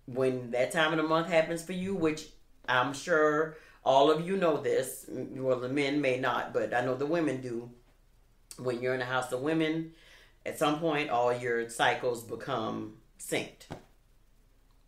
[0.07, 2.29] When that time of the month happens for you, which
[2.69, 6.95] I'm sure all of you know this, well, the men may not, but I know
[6.95, 7.71] the women do.
[8.59, 9.93] When you're in a house of women,
[10.45, 13.65] at some point, all your cycles become synced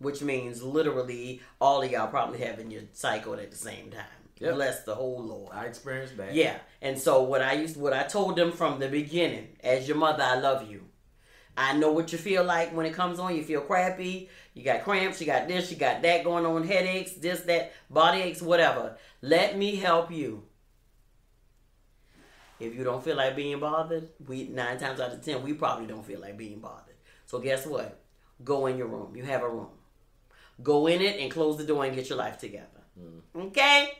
[0.02, 4.04] which means literally all of y'all probably having your cycle at the same time.
[4.38, 4.54] Yep.
[4.54, 5.52] Bless the whole Lord.
[5.54, 6.34] I experienced that.
[6.34, 9.96] Yeah, and so what I used, what I told them from the beginning, as your
[9.96, 10.88] mother, I love you.
[11.56, 13.36] I know what you feel like when it comes on.
[13.36, 14.28] You feel crappy.
[14.54, 15.20] You got cramps.
[15.20, 15.70] You got this.
[15.70, 16.66] You got that going on.
[16.66, 17.12] Headaches.
[17.12, 18.96] This, that, body aches, whatever.
[19.20, 20.44] Let me help you.
[22.58, 25.86] If you don't feel like being bothered, we nine times out of ten we probably
[25.86, 26.94] don't feel like being bothered.
[27.26, 27.98] So guess what?
[28.44, 29.16] Go in your room.
[29.16, 29.68] You have a room.
[30.62, 32.68] Go in it and close the door and get your life together.
[33.00, 33.46] Mm.
[33.46, 33.90] Okay?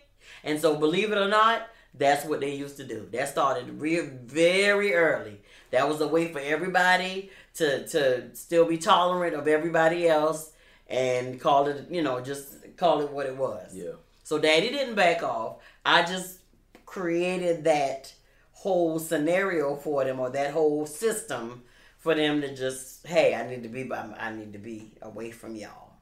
[0.44, 3.06] And so, believe it or not, That's what they used to do.
[3.12, 5.40] That started real very early.
[5.70, 10.52] That was a way for everybody to to still be tolerant of everybody else
[10.88, 13.74] and call it, you know, just call it what it was.
[13.74, 13.92] Yeah.
[14.24, 15.56] So daddy didn't back off.
[15.84, 16.38] I just
[16.86, 18.12] created that
[18.52, 21.62] whole scenario for them or that whole system
[21.98, 25.30] for them to just, hey, I need to be by, I need to be away
[25.30, 25.94] from y'all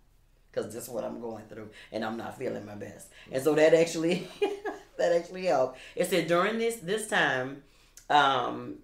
[0.50, 3.08] because this is what I'm going through and I'm not feeling my best.
[3.30, 4.26] And so that actually,
[4.98, 5.78] that actually helped.
[5.94, 7.62] It said during this this time,
[8.08, 8.78] um,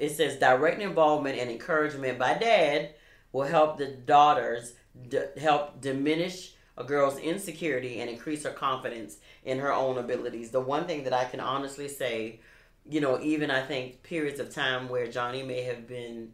[0.00, 2.94] it says direct involvement and encouragement by dad
[3.32, 4.72] will help the daughters
[5.08, 10.50] d- help diminish a girl's insecurity and increase her confidence in her own abilities.
[10.50, 12.40] The one thing that I can honestly say,
[12.88, 16.32] you know, even I think periods of time where Johnny may have been,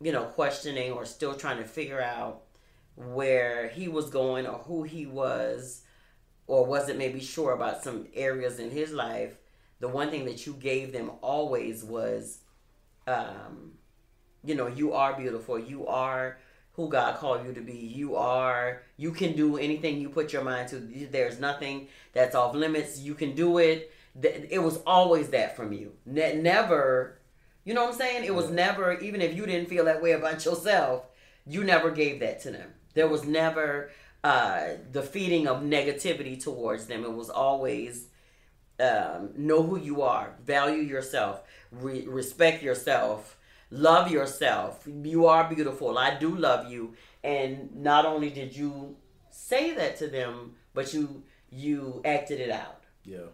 [0.00, 2.42] you know, questioning or still trying to figure out
[2.96, 5.82] where he was going or who he was
[6.48, 9.36] or wasn't maybe sure about some areas in his life,
[9.78, 12.40] the one thing that you gave them always was,
[13.06, 13.72] um,
[14.44, 15.58] you know, you are beautiful.
[15.58, 16.38] You are
[16.72, 17.76] who God called you to be.
[17.76, 20.78] You are, you can do anything you put your mind to.
[20.78, 22.98] There's nothing that's off limits.
[22.98, 23.92] You can do it.
[24.22, 25.92] It was always that from you.
[26.04, 27.18] Ne- never,
[27.64, 28.24] you know what I'm saying?
[28.24, 31.04] It was never, even if you didn't feel that way about yourself,
[31.46, 32.70] you never gave that to them.
[32.94, 33.90] There was never
[34.22, 37.04] uh, the feeding of negativity towards them.
[37.04, 38.08] It was always
[38.80, 43.36] um, know who you are, value yourself, re- respect yourself,
[43.70, 44.86] love yourself.
[44.86, 45.98] You are beautiful.
[45.98, 46.94] I do love you.
[47.22, 48.96] And not only did you
[49.30, 52.82] say that to them, but you you acted it out.
[53.04, 53.28] Yeah.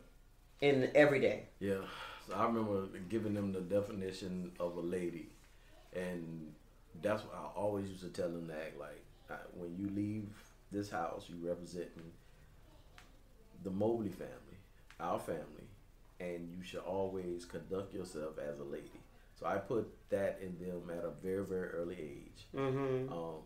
[0.60, 1.44] In every day.
[1.58, 1.78] Yeah.
[2.26, 5.30] So I remember giving them the definition of a lady,
[5.94, 6.52] and
[7.02, 9.02] that's what I always used to tell them to act like.
[9.54, 10.28] When you leave
[10.72, 12.10] this house, you representing
[13.62, 14.49] the Mobley family,
[15.00, 15.68] our family,
[16.18, 19.00] and you should always conduct yourself as a lady.
[19.38, 22.46] So I put that in them at a very, very early age.
[22.54, 23.12] Mm-hmm.
[23.12, 23.42] Um,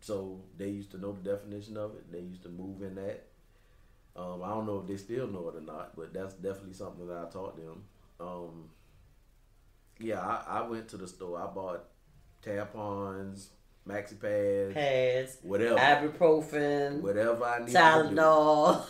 [0.00, 2.10] so they used to know the definition of it.
[2.10, 3.26] They used to move in that.
[4.16, 7.06] Um, I don't know if they still know it or not, but that's definitely something
[7.06, 7.84] that I taught them.
[8.18, 8.70] Um,
[9.98, 11.40] yeah, I, I went to the store.
[11.40, 11.84] I bought
[12.42, 13.48] tampons,
[13.88, 17.74] maxi pads, pads, whatever, ibuprofen, whatever I need.
[17.74, 18.84] Tylenol,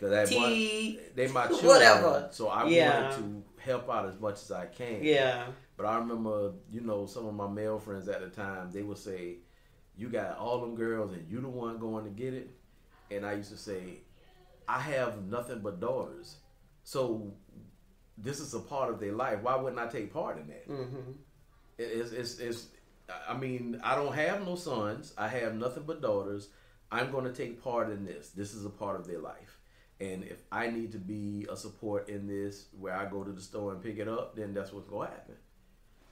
[0.28, 2.28] tea, one, they my children, whatever.
[2.32, 3.02] So I yeah.
[3.02, 5.02] wanted to help out as much as I can.
[5.02, 5.46] Yeah.
[5.76, 8.98] But I remember, you know, some of my male friends at the time, they would
[8.98, 9.36] say,
[9.96, 12.50] "You got all them girls, and you the one going to get it."
[13.10, 14.00] And I used to say,
[14.68, 16.36] "I have nothing but daughters,
[16.84, 17.32] so
[18.18, 19.42] this is a part of their life.
[19.42, 21.12] Why wouldn't I take part in that?" Mm-hmm.
[21.78, 22.66] It's, it's, it's,
[23.28, 25.14] I mean, I don't have no sons.
[25.16, 26.48] I have nothing but daughters.
[26.92, 28.30] I'm going to take part in this.
[28.30, 29.58] This is a part of their life.
[30.00, 33.40] And if I need to be a support in this where I go to the
[33.40, 35.34] store and pick it up, then that's what's going to happen.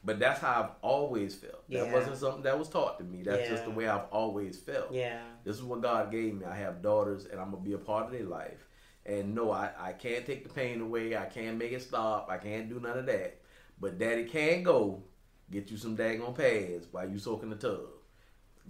[0.04, 1.64] But that's how I've always felt.
[1.68, 1.84] Yeah.
[1.84, 3.22] That wasn't something that was taught to me.
[3.22, 3.48] That's yeah.
[3.48, 4.92] just the way I've always felt.
[4.92, 5.20] Yeah.
[5.44, 6.44] This is what God gave me.
[6.44, 8.68] I have daughters and I'm going to be a part of their life.
[9.04, 11.16] And no, I, I can't take the pain away.
[11.16, 12.28] I can't make it stop.
[12.30, 13.40] I can't do none of that.
[13.80, 15.02] But daddy can go
[15.50, 17.80] get you some daggone pads while you soaking the tub.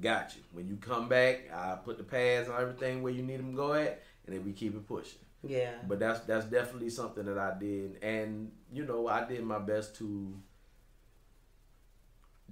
[0.00, 0.42] Got you.
[0.52, 3.56] When you come back, I put the pads on everything where you need them to
[3.56, 5.18] go at and then we keep it pushing.
[5.42, 5.72] Yeah.
[5.86, 9.96] But that's that's definitely something that I did, and you know I did my best
[9.96, 10.34] to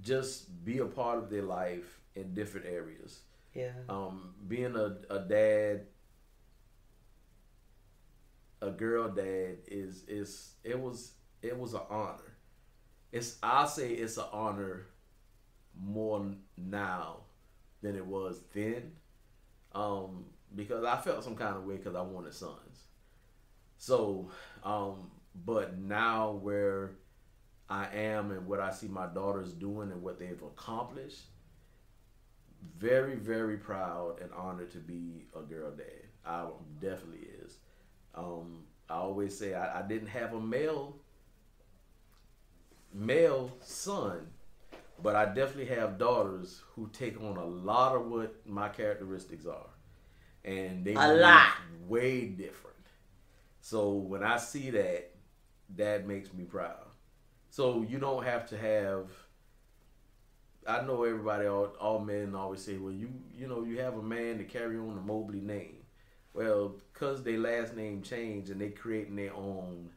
[0.01, 3.21] just be a part of their life in different areas.
[3.53, 3.71] Yeah.
[3.89, 5.87] Um, being a, a dad,
[8.61, 11.11] a girl dad is is it was
[11.41, 12.36] it was an honor.
[13.11, 14.87] It's I say it's an honor
[15.79, 16.25] more
[16.57, 17.17] now
[17.81, 18.93] than it was then.
[19.73, 22.85] Um, because I felt some kind of way because I wanted sons.
[23.77, 24.29] So,
[24.63, 25.11] um,
[25.45, 26.91] but now where
[27.69, 31.21] I am and what I see my daughters doing and what they've accomplished,
[32.77, 35.85] very, very proud and honored to be a girl dad.
[36.25, 36.47] I
[36.81, 37.57] definitely is.
[38.15, 40.97] Um, I always say I, I didn't have a male
[42.97, 44.27] male son,
[45.01, 49.69] but I definitely have daughters who take on a lot of what my characteristics are
[50.47, 51.51] and they a lot
[51.87, 52.75] way different.
[53.59, 55.11] So when I see that,
[55.75, 56.85] that makes me proud.
[57.49, 59.11] So you don't have to have.
[60.65, 64.01] I know everybody, all, all men always say, well, you you know you have a
[64.01, 65.83] man to carry on the Mobley name.
[66.33, 69.89] Well, because their last name changed and they creating their own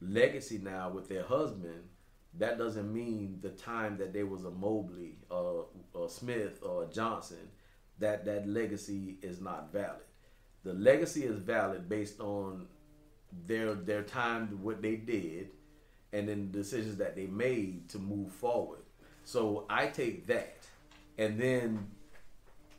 [0.00, 1.82] legacy now with their husband,
[2.38, 7.48] that doesn't mean the time that there was a Mobley, or, or Smith, or Johnson
[7.98, 10.02] that that legacy is not valid.
[10.64, 12.66] the legacy is valid based on
[13.46, 15.50] their their time, what they did,
[16.12, 18.80] and then the decisions that they made to move forward.
[19.24, 20.58] So I take that,
[21.18, 21.88] and then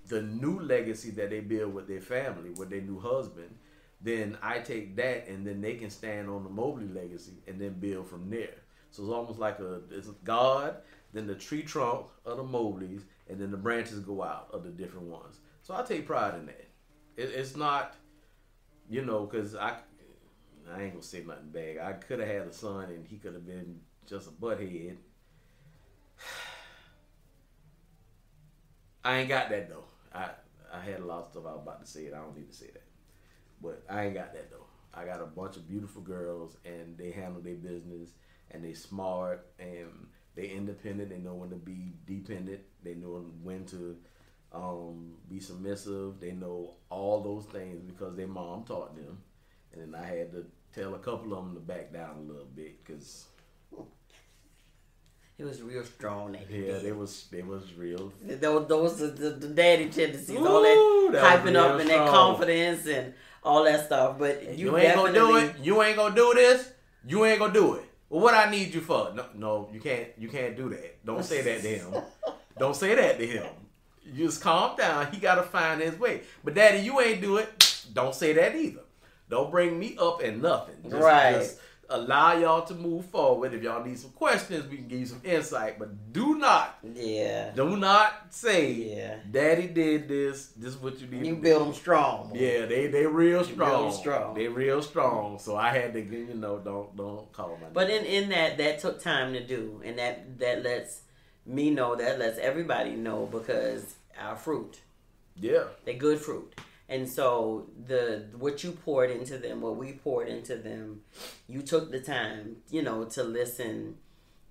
[0.08, 3.56] the new legacy that they build with their family, with their new husband,
[4.02, 7.74] then I take that, and then they can stand on the Mobley legacy, and then
[7.74, 8.56] build from there.
[8.92, 10.78] So it's almost like a it's God,
[11.14, 14.70] then the tree trunk of the Mobleys, and then the branches go out of the
[14.70, 15.40] different ones.
[15.62, 16.68] So I take pride in that.
[17.18, 17.96] It, it's not,
[18.90, 19.78] you know, because I
[20.74, 21.78] I ain't gonna say nothing bad.
[21.78, 24.98] I could have had a son, and he could have been just a butthead.
[29.04, 29.86] I ain't got that though.
[30.14, 30.30] I
[30.74, 32.50] I had a lot of stuff I was about to say, and I don't need
[32.50, 32.84] to say that.
[33.62, 34.66] But I ain't got that though.
[34.94, 38.12] I got a bunch of beautiful girls, and they handle their business,
[38.52, 41.10] and they smart, and they independent.
[41.10, 42.62] They know when to be dependent.
[42.84, 43.98] They know when to
[44.54, 46.20] um, be submissive.
[46.20, 49.18] They know all those things because their mom taught them.
[49.74, 52.48] And then I had to tell a couple of them to back down a little
[52.56, 53.26] bit because
[55.38, 56.32] It was real strong.
[56.32, 56.84] That yeah, did.
[56.84, 58.12] they was they was real.
[58.26, 62.88] Those, those are the, the daddy tendencies, all that, that hyping up and that confidence
[62.88, 64.18] and all that stuff.
[64.18, 65.56] But you, You, ain't gonna do it.
[65.62, 66.72] You ain't gonna do this.
[67.08, 67.86] You ain't gonna do it.
[68.10, 69.12] Well, what I need you for?
[69.14, 70.10] No, no, you can't.
[70.18, 71.06] You can't do that.
[71.06, 72.04] Don't say that to him.
[72.58, 73.46] Don't say that to him.
[74.06, 75.12] You just calm down.
[75.12, 76.22] He gotta find his way.
[76.44, 77.86] But daddy, you ain't do it.
[77.94, 78.82] Don't say that either.
[79.30, 80.76] Don't bring me up and nothing.
[80.84, 81.34] Just, Right.
[81.34, 81.60] Just
[81.90, 83.54] allow y'all to move forward.
[83.54, 85.80] If y'all need some questions, we can give you some insight.
[85.80, 89.16] But do not, Yeah, do not say, yeah.
[89.30, 90.48] "Daddy did this.
[90.58, 92.32] This is what you need." You to do." build them strong.
[92.36, 93.92] Yeah, they they real strong.
[93.92, 94.34] strong.
[94.36, 95.40] They real strong.
[95.40, 97.68] So I had to, you know, don't don't call my.
[97.74, 98.06] But name.
[98.06, 101.02] in in that that took time to do, and that that lets
[101.46, 104.80] me know that lets everybody know because our fruit,
[105.36, 106.54] yeah, they good fruit,
[106.90, 111.02] and so the what you poured into them, what we poured into them,
[111.48, 113.98] you took the time, you know, to listen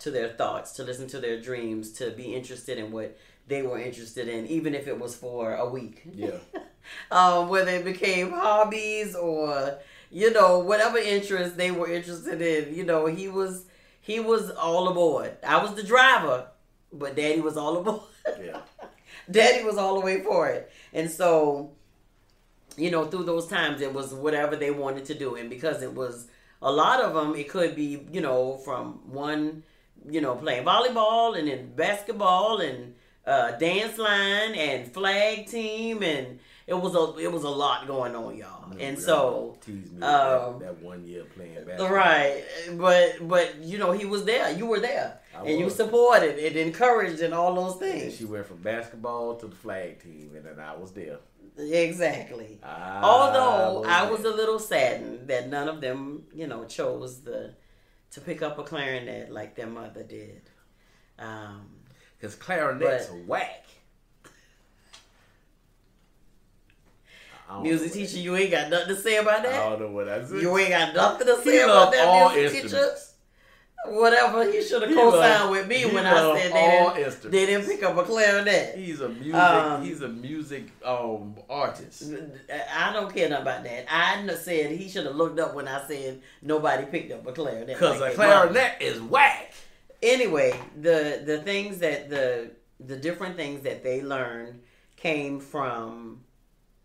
[0.00, 3.16] to their thoughts, to listen to their dreams, to be interested in what
[3.46, 6.02] they were interested in, even if it was for a week.
[6.12, 6.38] yeah,
[7.10, 9.78] um, whether it became hobbies or
[10.10, 12.74] you know whatever interest they were interested in.
[12.74, 13.64] You know, he was
[14.02, 15.38] he was all aboard.
[15.42, 16.48] I was the driver,
[16.92, 18.02] but Daddy was all aboard.
[18.44, 18.60] yeah,
[19.30, 21.75] Daddy was all the way for it, and so
[22.76, 25.92] you know through those times it was whatever they wanted to do, and because it
[25.94, 26.26] was
[26.62, 29.62] a lot of them, it could be you know from one
[30.08, 32.94] you know playing volleyball and then basketball and
[33.26, 36.02] uh, dance line and flag team.
[36.02, 38.64] And it was a it was a lot going on y'all.
[38.78, 41.88] And so tease me um, that, that one year playing basketball.
[41.90, 42.44] right
[42.76, 44.50] but but you know he was there.
[44.50, 45.18] You were there.
[45.34, 48.16] I and you supported and encouraged and all those And things.
[48.16, 51.18] she went from basketball to the flag team, and then I was there.
[51.58, 57.22] Exactly I Although I was a little saddened that none of them, you know, chose
[57.22, 57.54] the
[58.12, 60.42] to pick up a clarinet like their mother did.
[61.18, 61.68] Um,
[62.18, 63.62] Because clarinet's But- whack.
[67.62, 69.54] Music teacher, you ain't got nothing to say about that.
[69.54, 70.42] I don't know what I said.
[70.42, 72.96] You ain't got nothing to say about that all music teacher.
[73.88, 77.82] Whatever he should have co-signed with me when I said they didn't, they didn't pick
[77.82, 78.76] up a clarinet.
[78.76, 79.34] He's a music.
[79.34, 82.12] Um, he's a music um artist.
[82.74, 83.86] I don't care nothing about that.
[83.88, 87.68] I said he should have looked up when I said nobody picked up a clarinet.
[87.68, 89.52] Because like a clarinet is whack.
[90.02, 94.60] anyway, the the things that the the different things that they learned
[94.96, 96.20] came from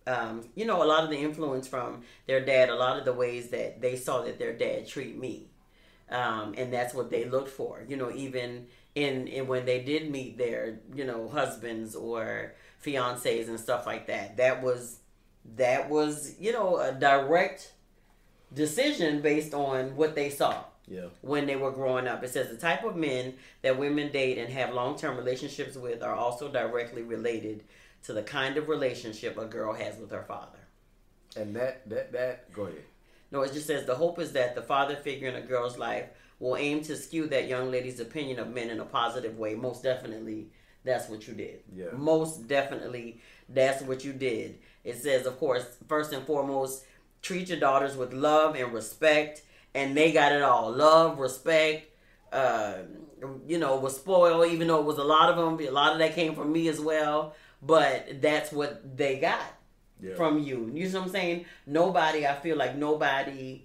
[0.08, 3.14] um, you know, a lot of the influence from their dad, a lot of the
[3.14, 5.51] ways that they saw that their dad treat me.
[6.12, 10.12] Um, and that's what they looked for, you know, even in, in when they did
[10.12, 12.54] meet their, you know, husbands or
[12.86, 14.38] fiancés and stuff like that.
[14.38, 14.98] That was
[15.56, 17.72] that was, you know, a direct
[18.54, 21.06] decision based on what they saw Yeah.
[21.22, 22.24] when they were growing up.
[22.24, 26.04] It says the type of men that women date and have long term relationships with
[26.04, 27.64] are also directly related
[28.04, 30.60] to the kind of relationship a girl has with her father.
[31.36, 32.84] And that that that go ahead.
[33.32, 36.10] No, it just says the hope is that the father figure in a girl's life
[36.40, 39.56] will aim to skew that young lady's opinion of men in a positive way.
[39.56, 40.48] Most definitely,
[40.84, 41.62] that's what you did.
[41.74, 41.86] Yeah.
[41.94, 44.60] Most definitely, that's what you did.
[44.84, 46.84] It says, of course, first and foremost,
[47.22, 51.88] treat your daughters with love and respect, and they got it all: love, respect.
[52.34, 52.80] Uh,
[53.46, 55.68] you know, was spoiled, even though it was a lot of them.
[55.68, 57.36] A lot of that came from me as well.
[57.62, 59.61] But that's what they got
[60.02, 60.16] Yeah.
[60.16, 60.70] from you.
[60.74, 61.46] You know what I'm saying?
[61.68, 63.64] Nobody, I feel like nobody,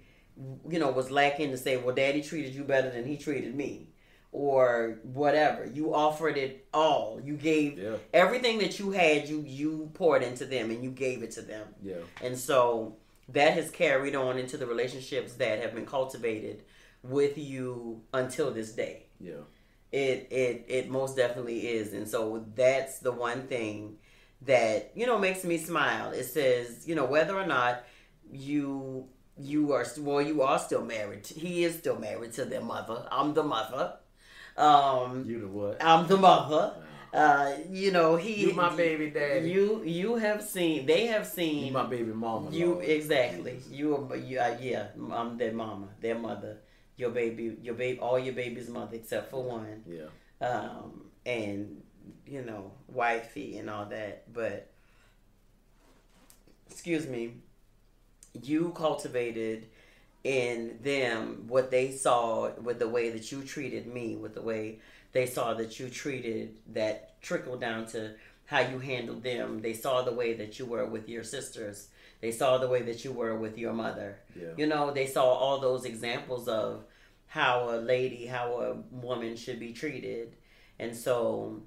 [0.69, 3.89] you know, was lacking to say, well, daddy treated you better than he treated me.
[4.33, 5.65] or whatever.
[5.65, 7.19] You offered it all.
[7.25, 7.97] You gave Yeah.
[8.13, 9.27] everything that you had.
[9.31, 11.67] You you poured into them and you gave it to them.
[11.83, 12.03] Yeah.
[12.23, 12.97] And so
[13.31, 16.65] that has carried on into the relationships that have been cultivated
[17.03, 19.07] with you until this day.
[19.21, 19.45] Yeah.
[19.91, 21.95] It it it most definitely is.
[21.95, 23.97] And so that's the one thing
[24.43, 26.11] that, you know, makes me smile.
[26.13, 27.85] It says, you know, whether or not
[28.31, 29.09] you
[29.39, 31.27] you are well, you are still married.
[31.27, 33.07] He is still married to their mother.
[33.11, 33.95] I'm the mother.
[34.57, 35.85] Um You the what?
[35.85, 36.75] I'm the mother.
[37.13, 39.51] Uh, you know, he You my baby daddy.
[39.51, 42.51] You you have seen they have seen You my baby mama.
[42.51, 42.85] you Lord.
[42.85, 43.59] exactly.
[43.71, 44.89] You are you uh, yeah.
[45.13, 46.59] I'm their mama, their mother,
[46.97, 49.83] your baby, your baby, all your baby's mother except for one.
[49.87, 50.11] Yeah.
[50.47, 51.83] Um, and
[52.27, 54.33] you know, wifey and all that.
[54.33, 54.71] But
[56.71, 57.35] excuse me,
[58.43, 59.67] you cultivated
[60.25, 64.81] in them what they saw with the way that you treated me, with the way
[65.13, 68.15] they saw that you treated that trickled down to
[68.47, 69.61] how you handled them.
[69.61, 71.89] They saw the way that you were with your sisters.
[72.21, 74.19] They saw the way that you were with your mother.
[74.35, 74.49] Yeah.
[74.57, 76.85] You know, they saw all those examples of
[77.27, 80.37] how a lady, how a woman should be treated.
[80.79, 81.63] And so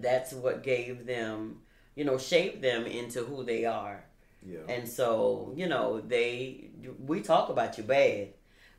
[0.00, 1.60] that's what gave them,
[1.94, 4.04] you know, shaped them into who they are.
[4.44, 4.60] Yeah.
[4.68, 6.70] And so, you know, they
[7.04, 8.28] we talk about you bad,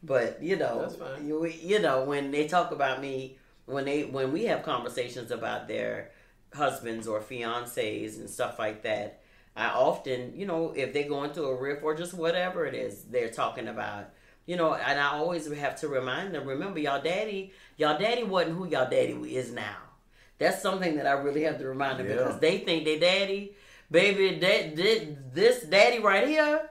[0.01, 1.27] but you know, That's fine.
[1.27, 5.67] you you know when they talk about me when they when we have conversations about
[5.67, 6.11] their
[6.53, 9.21] husbands or fiancés and stuff like that,
[9.55, 13.03] I often, you know, if they're going through a riff or just whatever it is
[13.03, 14.09] they're talking about,
[14.45, 18.57] you know, and I always have to remind them, remember y'all daddy, y'all daddy wasn't
[18.57, 19.77] who y'all daddy is now.
[20.43, 22.15] That's something that I really have to remind them Yeah.
[22.17, 23.53] because they think they daddy,
[23.89, 26.69] baby, that, that this daddy right here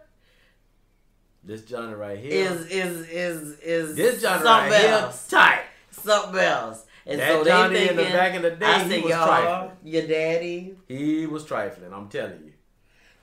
[1.44, 2.30] This Johnny right here.
[2.32, 5.28] is is is is this Johnny something right else.
[5.30, 5.62] here tight.
[5.90, 6.86] Something else.
[7.04, 9.02] And That so they Johnny thinking, in the back in the day, I he said,
[9.04, 9.70] was trifling.
[9.92, 11.92] your daddy, He was trifling.
[11.92, 12.52] I'm telling you.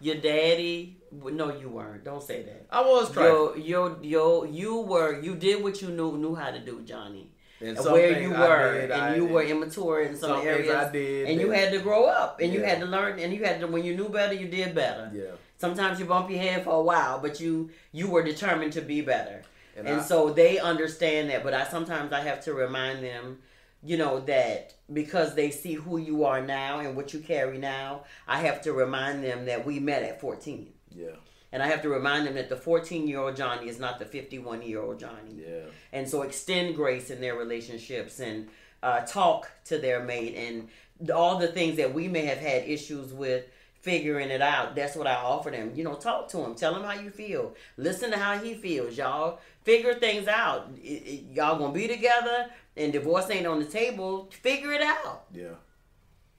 [0.01, 0.97] your daddy.
[1.11, 2.03] No, you weren't.
[2.03, 2.67] Don't say that.
[2.69, 3.63] I was trifling.
[3.65, 7.31] Your, your, your, you were, you did what you knew, knew how to do, Johnny.
[7.61, 9.31] And where you were, did, and I you did.
[9.31, 12.63] were immature in some, Some areas, did and you had to grow up, and you
[12.63, 13.67] had to learn, and you had to.
[13.67, 15.11] When you knew better, you did better.
[15.13, 15.31] Yeah.
[15.57, 19.01] Sometimes you bump your head for a while, but you you were determined to be
[19.01, 19.41] better,
[19.77, 21.43] And and, I- so they understand that.
[21.43, 23.39] But I sometimes I have to remind them,
[23.83, 28.03] you know, that because they see who you are now and what you carry now,
[28.25, 30.71] I have to remind them that we met at fourteen.
[30.95, 31.17] Yeah.
[31.51, 34.05] And I have to remind them that the 14 year old Johnny is not the
[34.05, 35.35] 51 year old Johnny.
[35.47, 35.61] Yeah.
[35.91, 38.47] And so extend grace in their relationships and
[38.83, 40.69] uh, talk to their mate and
[41.11, 43.45] all the things that we may have had issues with
[43.81, 44.75] figuring it out.
[44.75, 45.71] That's what I offer them.
[45.73, 46.53] You know, talk to him.
[46.53, 47.55] Tell him how you feel.
[47.77, 48.97] Listen to how he feels.
[48.97, 50.67] Y'all figure things out.
[50.83, 54.29] It- it- y'all gonna be together and divorce ain't on the table.
[54.31, 55.25] Figure it out.
[55.33, 55.55] Yeah.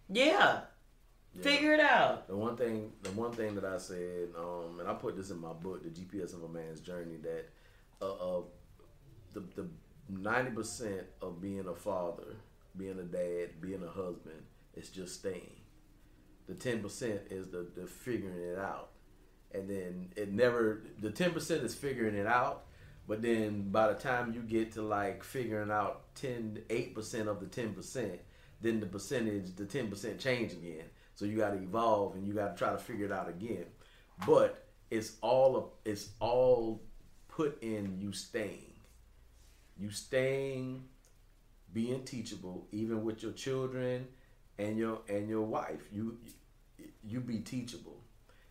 [0.09, 0.61] Yeah.
[1.35, 1.43] Yeah.
[1.43, 2.27] Figure it out.
[2.27, 5.41] The one thing, the one thing that I said, um, and I put this in
[5.41, 7.49] my book, "The GPS of a Man's Journey," that
[8.03, 8.43] uh, uh
[9.33, 9.69] the the
[10.09, 12.37] ninety percent of being a father,
[12.77, 14.43] being a dad, being a husband
[14.75, 15.61] is just staying.
[16.49, 18.91] The ten percent is the the figuring it out,
[19.55, 20.83] and then it never.
[20.99, 22.65] The ten percent is figuring it out,
[23.07, 27.41] but then by the time you get to like figuring out 10 8 percent of
[27.41, 28.21] the ten percent,
[28.61, 30.85] then the percentage, the ten percent change again.
[31.21, 33.67] So you got to evolve and you got to try to figure it out again.
[34.27, 36.81] But it's all it's all
[37.29, 38.73] put in you staying.
[39.79, 40.85] You staying,
[41.75, 44.09] being teachable, even with your children
[44.59, 45.83] and your and your wife.
[45.93, 46.17] You
[47.05, 48.01] you be teachable.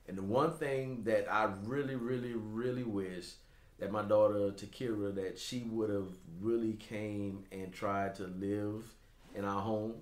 [0.07, 3.31] And the one thing that I really, really, really wish
[3.79, 8.93] that my daughter Takira that she would have really came and tried to live
[9.33, 9.95] in our home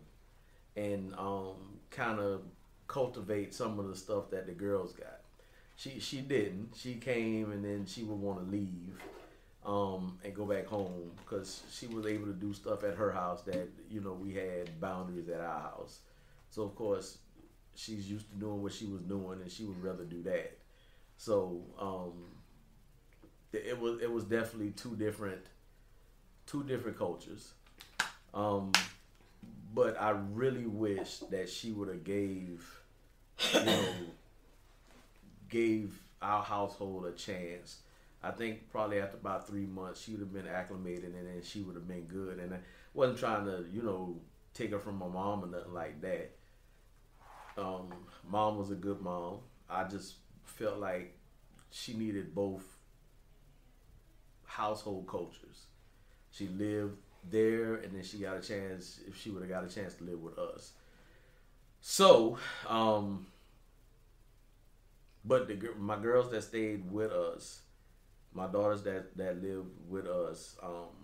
[0.76, 2.42] and um, kind of
[2.88, 5.22] cultivate some of the stuff that the girls got.
[5.76, 6.74] She she didn't.
[6.76, 9.00] She came and then she would want to leave
[9.66, 13.42] um, and go back home because she was able to do stuff at her house
[13.44, 16.00] that you know we had boundaries at our house.
[16.50, 17.20] So of course
[17.76, 20.58] she's used to doing what she was doing and she would rather do that.
[21.18, 22.14] So um,
[23.54, 25.42] it was it was definitely two different
[26.46, 27.54] two different cultures.
[28.34, 28.72] Um,
[29.78, 32.68] but I really wish that she would have gave,
[33.54, 33.84] you know,
[35.50, 37.82] gave our household a chance.
[38.24, 41.62] I think probably after about three months, she would have been acclimated, and then she
[41.62, 42.40] would have been good.
[42.40, 42.58] And I
[42.96, 44.20] wasn't trying to, you know,
[44.56, 46.32] take her from my mom or nothing like that.
[47.56, 47.94] Um,
[48.28, 49.42] mom was a good mom.
[49.70, 51.16] I just felt like
[51.70, 52.66] she needed both
[54.44, 55.68] household cultures.
[56.32, 56.98] She lived
[57.32, 60.04] there, and then she got a chance if she would have got a chance to
[60.04, 60.74] live with us.
[61.82, 63.28] So, um,
[65.26, 67.62] but the my girls that stayed with us,
[68.34, 70.96] my daughters that that live with us, um,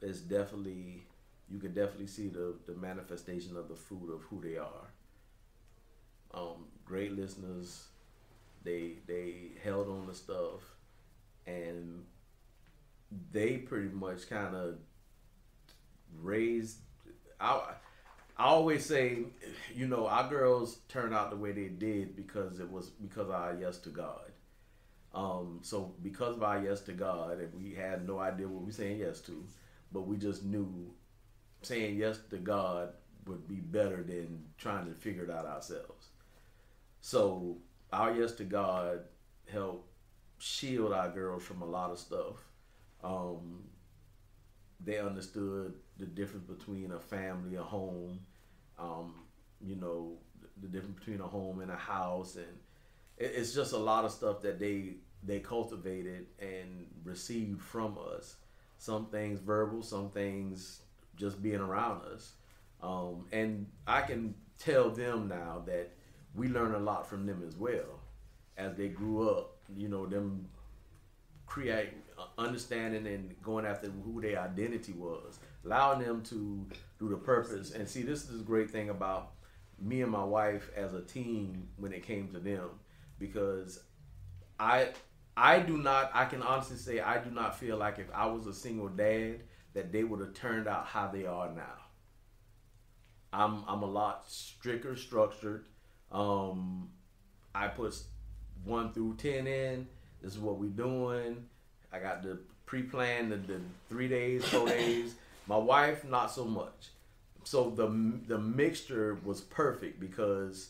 [0.00, 1.02] it's definitely
[1.50, 4.88] you can definitely see the the manifestation of the fruit of who they are.
[6.32, 7.86] Um, great listeners.
[8.62, 10.62] They they held on to stuff,
[11.46, 12.04] and
[13.32, 14.76] they pretty much kind of
[16.18, 16.78] raised.
[17.40, 17.74] I
[18.36, 19.18] I always say,
[19.74, 23.34] you know, our girls turned out the way they did because it was because of
[23.34, 24.32] our yes to God.
[25.12, 28.66] Um, so because of our yes to God, and we had no idea what we
[28.66, 29.44] were saying yes to,
[29.92, 30.90] but we just knew
[31.62, 32.90] saying yes to God
[33.26, 36.08] would be better than trying to figure it out ourselves.
[37.00, 37.58] So
[37.92, 39.00] our yes to God
[39.52, 39.88] helped
[40.38, 42.36] shield our girls from a lot of stuff.
[43.04, 43.64] Um,
[44.82, 48.18] they understood the difference between a family, a home,
[48.78, 49.14] um,
[49.60, 50.14] you know,
[50.60, 52.46] the, difference between a home and a house, and
[53.18, 58.36] it, it's just a lot of stuff that they they cultivated and received from us.
[58.78, 60.80] Some things verbal, some things
[61.16, 62.32] just being around us,
[62.82, 65.90] um, and I can tell them now that
[66.34, 68.00] we learn a lot from them as well
[68.56, 69.56] as they grew up.
[69.76, 70.48] You know, them
[71.46, 76.66] create uh, understanding and going after who their identity was, allowing them to
[76.98, 77.72] do the purpose.
[77.72, 79.32] And see, this is the great thing about
[79.78, 82.68] me and my wife as a team when it came to them,
[83.18, 83.82] because
[84.58, 84.88] I
[85.36, 88.46] I do not I can honestly say I do not feel like if I was
[88.46, 89.40] a single dad
[89.72, 91.78] that they would have turned out how they are now.
[93.32, 95.66] I'm I'm a lot stricter structured.
[96.10, 96.90] Um,
[97.54, 97.96] I put
[98.64, 99.86] one through ten in.
[100.20, 101.46] This is what we're doing.
[101.92, 105.14] I got the pre-planned the, the three days, four days.
[105.50, 106.90] My wife, not so much.
[107.42, 107.88] So the
[108.28, 110.68] the mixture was perfect because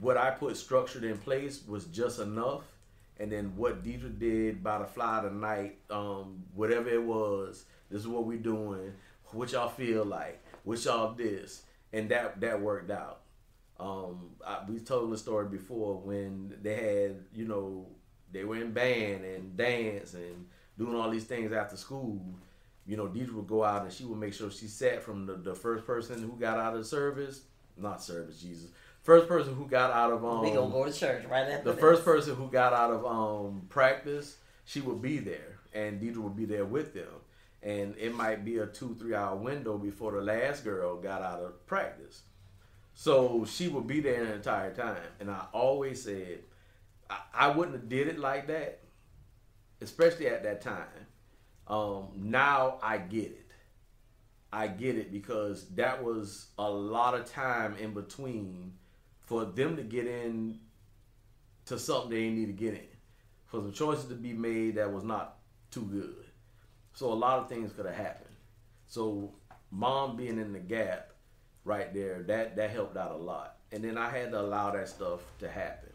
[0.00, 2.64] what I put structured in place was just enough,
[3.20, 8.08] and then what Deidre did by the fly tonight, um, whatever it was, this is
[8.08, 8.92] what we're doing.
[9.30, 10.44] What y'all feel like?
[10.64, 11.62] What y'all this?
[11.92, 13.20] And that that worked out.
[13.78, 17.86] Um, I, we told the story before when they had, you know,
[18.32, 22.20] they were in band and dance and doing all these things after school.
[22.86, 25.34] You know, Deidre would go out and she would make sure she sat from the,
[25.34, 27.42] the first person who got out of service,
[27.76, 28.70] not service, Jesus.
[29.02, 31.72] First person who got out of um, we gonna go to church right after the
[31.72, 31.80] this.
[31.80, 36.36] first person who got out of um practice, she would be there, and Deidre would
[36.36, 37.08] be there with them,
[37.62, 41.40] and it might be a two three hour window before the last girl got out
[41.40, 42.22] of practice.
[42.94, 44.96] So she would be there the entire time.
[45.20, 46.38] And I always said,
[47.10, 48.80] I, I wouldn't have did it like that,
[49.80, 51.06] especially at that time.
[51.66, 53.46] Um, now I get it.
[54.52, 58.74] I get it because that was a lot of time in between
[59.22, 60.60] for them to get in
[61.66, 62.88] to something they didn't need to get in.
[63.46, 65.38] For some choices to be made that was not
[65.70, 66.24] too good.
[66.94, 68.34] So a lot of things could have happened.
[68.86, 69.34] So
[69.70, 71.10] mom being in the gap
[71.64, 73.56] right there, that that helped out a lot.
[73.72, 75.85] And then I had to allow that stuff to happen.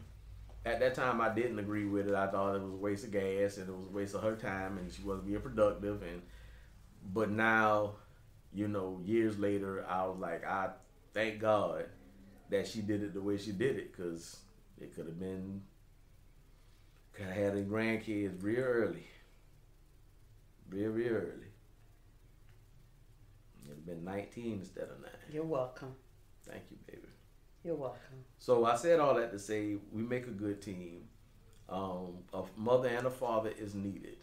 [0.64, 2.14] At that time, I didn't agree with it.
[2.14, 4.36] I thought it was a waste of gas and it was a waste of her
[4.36, 6.02] time, and she wasn't being productive.
[6.02, 6.22] And
[7.12, 7.96] but now,
[8.52, 10.70] you know, years later, I was like, I
[11.12, 11.86] thank God
[12.50, 14.38] that she did it the way she did it, because
[14.80, 15.62] it could have been
[17.12, 19.06] could have had the grandkids real early,
[20.70, 21.52] real real early.
[23.64, 25.10] It'd have been 19 instead of 9.
[25.32, 25.94] You're welcome.
[26.44, 27.08] Thank you, baby.
[27.64, 28.24] You're welcome.
[28.38, 31.04] So I said all that to say we make a good team.
[31.68, 34.16] Um, a mother and a father is needed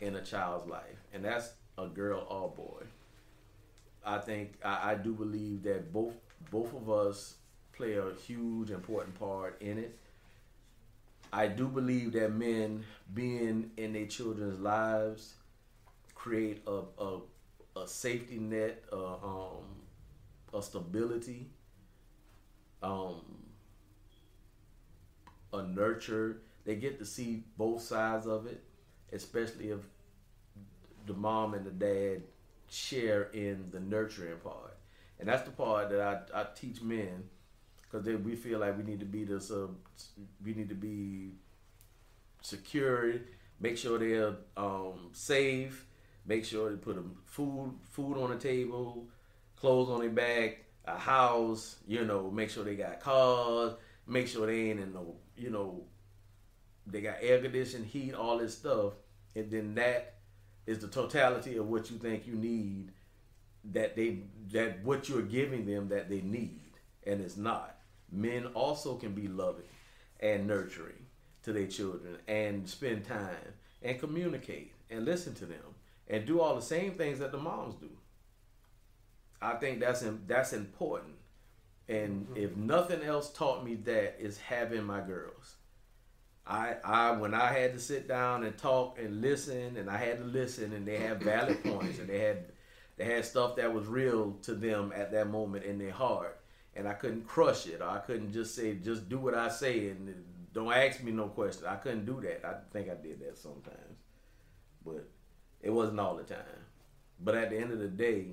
[0.00, 2.84] in a child's life, and that's a girl or boy.
[4.04, 6.14] I think I, I do believe that both
[6.50, 7.36] both of us
[7.72, 9.96] play a huge important part in it.
[11.32, 12.84] I do believe that men
[13.14, 15.34] being in their children's lives
[16.14, 17.20] create a, a
[17.76, 19.64] a safety net, uh, um,
[20.54, 21.48] a stability,
[22.82, 23.20] um,
[25.52, 26.42] a nurture.
[26.64, 28.62] They get to see both sides of it,
[29.12, 29.80] especially if
[31.06, 32.22] the mom and the dad
[32.68, 34.76] share in the nurturing part.
[35.18, 37.24] And that's the part that I, I teach men
[37.82, 39.50] because we feel like we need to be this,
[40.44, 41.32] we need to be
[42.42, 43.14] secure,
[43.58, 45.86] make sure they're um, safe,
[46.28, 49.06] Make sure they put them food food on the table,
[49.56, 50.58] clothes on their back,
[50.94, 51.76] a house.
[51.86, 53.74] You know, make sure they got cars.
[54.06, 55.84] Make sure they ain't in no you know
[56.86, 58.94] they got air conditioning, heat, all this stuff,
[59.34, 60.14] and then that
[60.66, 62.92] is the totality of what you think you need
[63.72, 64.20] that they
[64.52, 66.60] that what you're giving them that they need,
[67.06, 67.76] and it's not.
[68.10, 69.64] Men also can be loving
[70.20, 71.06] and nurturing
[71.42, 75.74] to their children and spend time and communicate and listen to them
[76.08, 77.90] and do all the same things that the moms do.
[79.40, 81.14] I think that's that's important.
[81.88, 82.36] And mm-hmm.
[82.36, 85.56] if nothing else taught me that is having my girls.
[86.46, 90.18] I I when I had to sit down and talk and listen and I had
[90.18, 92.46] to listen and they had valid points and they had
[92.96, 96.40] they had stuff that was real to them at that moment in their heart
[96.74, 99.88] and I couldn't crush it or I couldn't just say just do what I say
[99.88, 100.14] and
[100.52, 101.66] don't ask me no question.
[101.68, 102.44] I couldn't do that.
[102.44, 103.98] I think I did that sometimes.
[104.84, 105.08] But
[105.60, 106.38] it wasn't all the time.
[107.20, 108.32] But at the end of the day,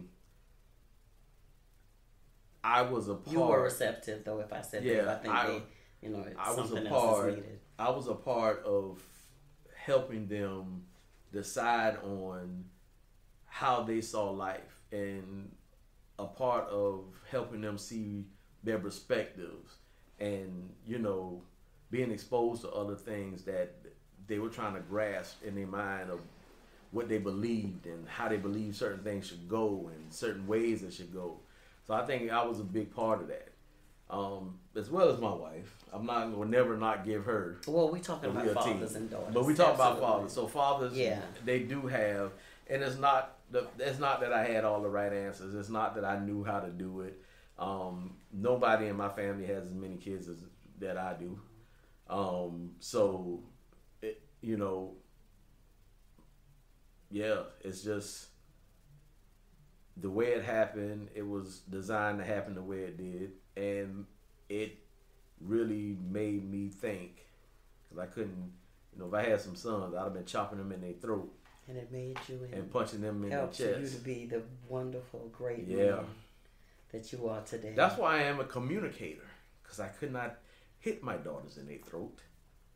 [2.65, 3.31] I was a part.
[3.31, 4.39] You were receptive, though.
[4.39, 5.61] If I said yeah, that, I think I, they,
[6.01, 7.45] you know, I was a part.
[7.77, 9.01] I was a part of
[9.75, 10.83] helping them
[11.31, 12.65] decide on
[13.45, 15.51] how they saw life and
[16.17, 18.25] a part of helping them see
[18.63, 19.75] their perspectives
[20.19, 21.41] and you know
[21.91, 23.75] being exposed to other things that
[24.27, 26.19] they were trying to grasp in their mind of
[26.91, 30.93] what they believed and how they believed certain things should go and certain ways it
[30.93, 31.37] should go.
[31.85, 33.49] So I think I was a big part of that,
[34.09, 35.83] um, as well as my wife.
[35.93, 37.57] I'm not will never not give her.
[37.67, 39.01] Well, we talking about fathers team.
[39.03, 39.97] and daughters, but we talk Absolutely.
[39.97, 40.33] about fathers.
[40.33, 42.31] So fathers, yeah, they do have,
[42.67, 43.67] and it's not the.
[43.79, 45.53] It's not that I had all the right answers.
[45.53, 47.21] It's not that I knew how to do it.
[47.57, 50.43] Um, nobody in my family has as many kids as
[50.79, 51.39] that I do.
[52.09, 53.43] Um, so,
[54.01, 54.95] it, you know,
[57.09, 58.27] yeah, it's just
[59.97, 61.09] the way it happened.
[61.15, 64.05] It was designed to happen the way it did, and
[64.49, 64.77] it
[65.39, 67.25] really made me think
[67.83, 68.51] because I couldn't.
[68.93, 71.29] You know, if I had some sons, I'd have been chopping them in their throat.
[71.67, 73.81] And it made you and, and punching them in the chest.
[73.81, 75.95] you to be the wonderful, great yeah.
[75.95, 76.05] man
[76.91, 77.73] that you are today.
[77.75, 79.27] That's why I am a communicator
[79.63, 80.37] because I could not
[80.79, 82.19] hit my daughters in their throat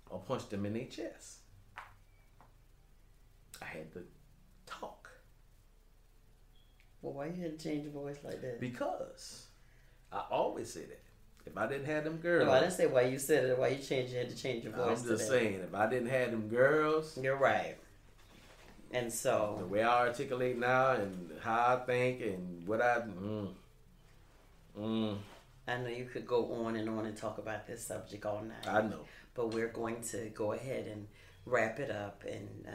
[0.09, 1.37] or punch them in their chest.
[3.61, 4.03] I had to.
[7.01, 8.59] Well, why you didn't change your voice like that?
[8.59, 9.45] Because
[10.11, 11.01] I always say that.
[11.45, 13.57] If I didn't have them girls, no, I didn't say why you said it.
[13.57, 14.11] Why you changed?
[14.11, 15.01] You had to change your voice.
[15.01, 17.75] I'm just saying, if I didn't have them girls, you're right.
[18.91, 23.47] And so the way I articulate now and how I think and what I, mm,
[24.77, 25.17] mm.
[25.67, 28.67] I know you could go on and on and talk about this subject all night.
[28.67, 31.07] I know, but we're going to go ahead and
[31.45, 32.65] wrap it up and.
[32.67, 32.71] Uh,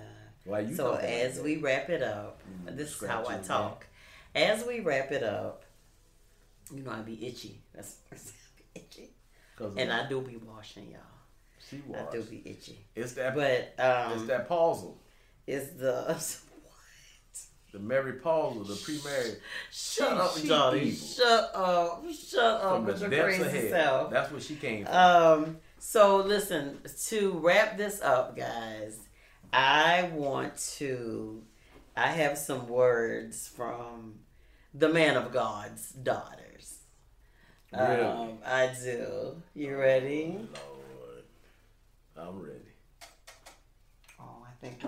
[0.47, 3.87] why you so as we wrap it up, mm, this is how I talk.
[4.35, 5.65] As we wrap it up,
[6.73, 7.61] you know I be itchy.
[7.75, 7.97] That's
[8.75, 9.11] itchy,
[9.77, 11.01] and I do be washing y'all.
[11.71, 12.01] She wash.
[12.01, 12.85] I do be itchy.
[12.95, 15.01] It's that, but um, it's that pausal.
[15.47, 16.37] It's the what?
[17.73, 19.37] the Mary Pausal, the pre-married.
[19.71, 20.91] Shut she, up, she Johnny.
[20.93, 22.05] Shut up.
[22.13, 24.11] Shut up From with your crazy self.
[24.11, 24.95] That's what she came from.
[24.95, 25.57] Um.
[25.79, 26.81] So listen.
[27.09, 28.99] To wrap this up, guys,
[29.53, 31.43] I want to.
[31.97, 34.15] I have some words from
[34.75, 36.81] the man of God's daughters.
[37.73, 38.03] Really?
[38.03, 39.41] Um, I do.
[39.55, 40.37] You ready?
[40.55, 40.79] Oh,
[42.17, 42.61] Lord, I'm ready.
[44.21, 44.85] Oh, I think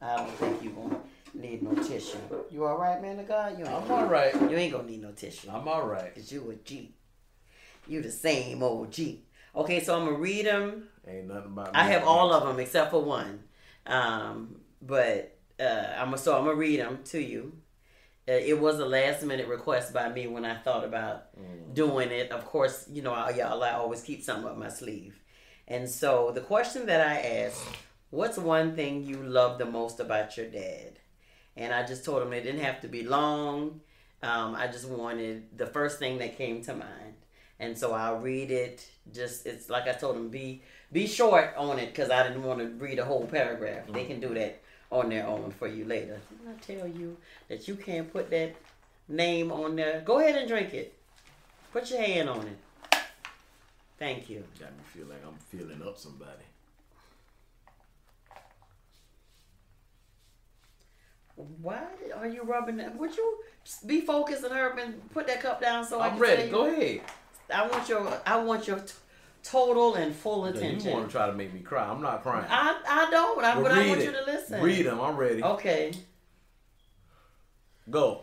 [0.00, 0.98] I don't think you won't
[1.34, 2.18] need no tissue.
[2.50, 3.58] You all right, man of God?
[3.58, 4.34] You I'm all right.
[4.34, 5.48] You ain't gonna need no tissue.
[5.52, 6.14] I'm all right.
[6.14, 6.94] Cause you a G.
[7.88, 9.24] You the same old G.
[9.54, 10.88] Okay, so I'm gonna read them.
[11.06, 11.74] Ain't nothing about.
[11.74, 13.44] I have all of them except for one.
[13.86, 17.52] Um, but uh, I'm gonna so I'm gonna read them to you.
[18.28, 21.74] Uh, it was a last minute request by me when I thought about mm.
[21.74, 22.30] doing it.
[22.30, 25.20] Of course, you know, I, y'all, I always keep something up my sleeve.
[25.66, 27.64] And so the question that I asked,
[28.10, 31.00] what's one thing you love the most about your dad?
[31.56, 33.80] And I just told him it didn't have to be long.
[34.22, 37.14] Um, I just wanted the first thing that came to mind.
[37.58, 38.86] And so I'll read it.
[39.12, 40.62] Just it's like I told him, be
[40.92, 43.84] be short on it because I didn't want to read a whole paragraph.
[43.84, 43.92] Mm-hmm.
[43.92, 44.61] They can do that
[44.92, 46.20] on their own for you later.
[46.30, 47.16] Didn't I tell you
[47.48, 48.54] that you can't put that
[49.08, 50.02] name on there?
[50.04, 50.94] Go ahead and drink it.
[51.72, 52.98] Put your hand on it.
[53.98, 54.44] Thank you.
[54.60, 56.44] Got me feel like I'm feeling up somebody.
[61.62, 61.82] Why
[62.14, 62.96] are you rubbing that?
[62.96, 63.38] Would you
[63.86, 66.50] be focused and hurry and put that cup down so I'm I ready.
[66.50, 67.00] Go ahead.
[67.52, 68.82] I want your I want your
[69.42, 70.88] total and full attention.
[70.88, 71.84] you want to try to make me cry?
[71.84, 72.46] I'm not crying.
[72.48, 73.44] I I don't.
[73.44, 74.04] I, well, but I want it.
[74.04, 74.62] you to listen.
[74.62, 75.00] Read them.
[75.00, 75.42] I'm ready.
[75.42, 75.92] Okay.
[77.90, 78.22] Go.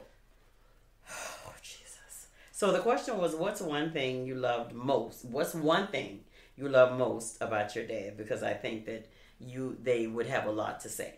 [1.10, 2.28] Oh Jesus.
[2.52, 5.26] So the question was, what's one thing you loved most?
[5.26, 6.22] What's one thing
[6.56, 8.18] you love most about your dad?
[8.18, 9.10] Because I think that
[9.40, 11.16] you they would have a lot to say.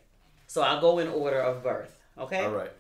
[0.48, 1.98] So I'll go in order of birth.
[2.18, 2.44] Okay.
[2.44, 2.72] All right.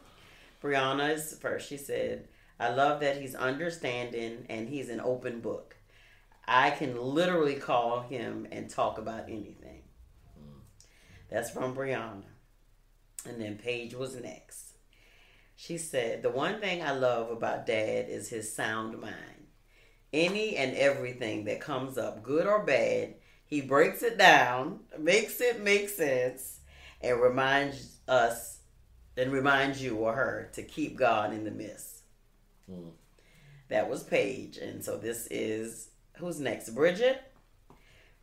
[0.61, 1.67] Brianna is first.
[1.69, 2.27] She said,
[2.59, 5.75] I love that he's understanding and he's an open book.
[6.53, 9.83] I can literally call him and talk about anything.
[11.29, 12.25] That's from Brianna.
[13.25, 14.73] And then Paige was next.
[15.55, 19.47] She said, The one thing I love about dad is his sound mind.
[20.11, 25.63] Any and everything that comes up, good or bad, he breaks it down, makes it
[25.63, 26.59] make sense,
[26.99, 28.59] and reminds us
[29.15, 32.01] and reminds you or her to keep God in the midst.
[32.69, 32.91] Mm.
[33.69, 34.57] That was Paige.
[34.57, 35.90] And so this is
[36.21, 36.69] who's next?
[36.69, 37.21] Bridget.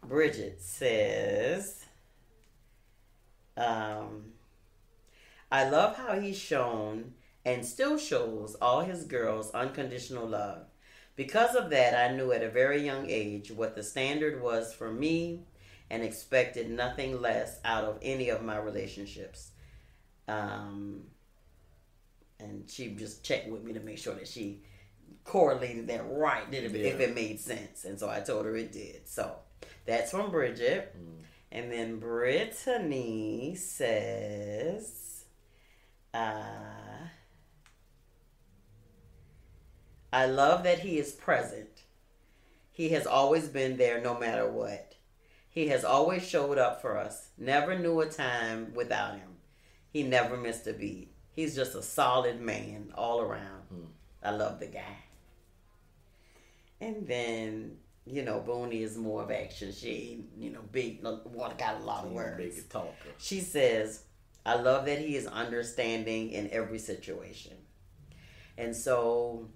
[0.07, 1.85] Bridget says,
[3.57, 4.33] um,
[5.51, 10.67] I love how he's shown and still shows all his girls unconditional love.
[11.17, 14.93] Because of that, I knew at a very young age what the standard was for
[14.93, 15.41] me
[15.91, 19.51] and expected nothing less out of any of my relationships.
[20.29, 21.03] Um,
[22.39, 24.61] and she just checked with me to make sure that she
[25.29, 27.85] correlated that right, did it, if it made sense.
[27.85, 29.07] And so I told her it did.
[29.07, 29.37] So
[29.85, 30.97] that's from Bridget.
[30.97, 31.25] Mm.
[31.53, 35.25] And then Brittany says,
[36.15, 36.43] uh,
[40.13, 41.83] I love that he is present.
[42.73, 44.95] He has always been there no matter what.
[45.51, 47.29] He has always showed up for us.
[47.37, 49.37] Never knew a time without him.
[49.91, 51.13] He never missed a beat.
[51.33, 53.63] He's just a solid man all around.
[53.69, 53.87] Hmm.
[54.23, 54.97] I love the guy.
[56.81, 57.77] And then,
[58.07, 59.73] you know, Booney is more of action.
[59.73, 62.55] She you know, big, well, got a lot of words.
[62.57, 62.93] Big talker.
[63.19, 64.05] She says,
[64.47, 67.53] I love that he is understanding in every situation.
[68.57, 69.49] And so,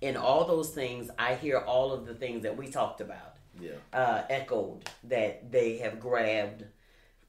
[0.00, 3.72] in all those things, I hear all of the things that we talked about Yeah.
[3.92, 6.64] uh, echoed that they have grabbed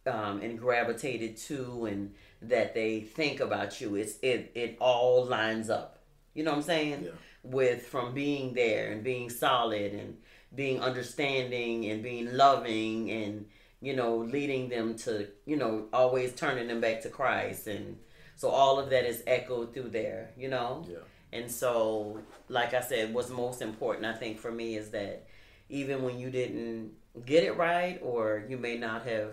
[0.08, 3.96] um, and gravitated to, and that they think about you.
[3.96, 6.00] It's it it all lines up.
[6.34, 7.04] You know what I'm saying?
[7.04, 7.12] Yeah.
[7.44, 10.18] With from being there and being solid and
[10.54, 13.48] being understanding and being loving and
[13.82, 17.98] you know leading them to you know always turning them back to Christ and
[18.36, 20.32] so all of that is echoed through there.
[20.38, 20.86] You know.
[20.90, 20.98] Yeah.
[21.34, 22.20] And so,
[22.50, 25.28] like I said, what's most important, I think, for me is that
[25.70, 26.92] even when you didn't
[27.26, 29.32] get it right, or you may not have,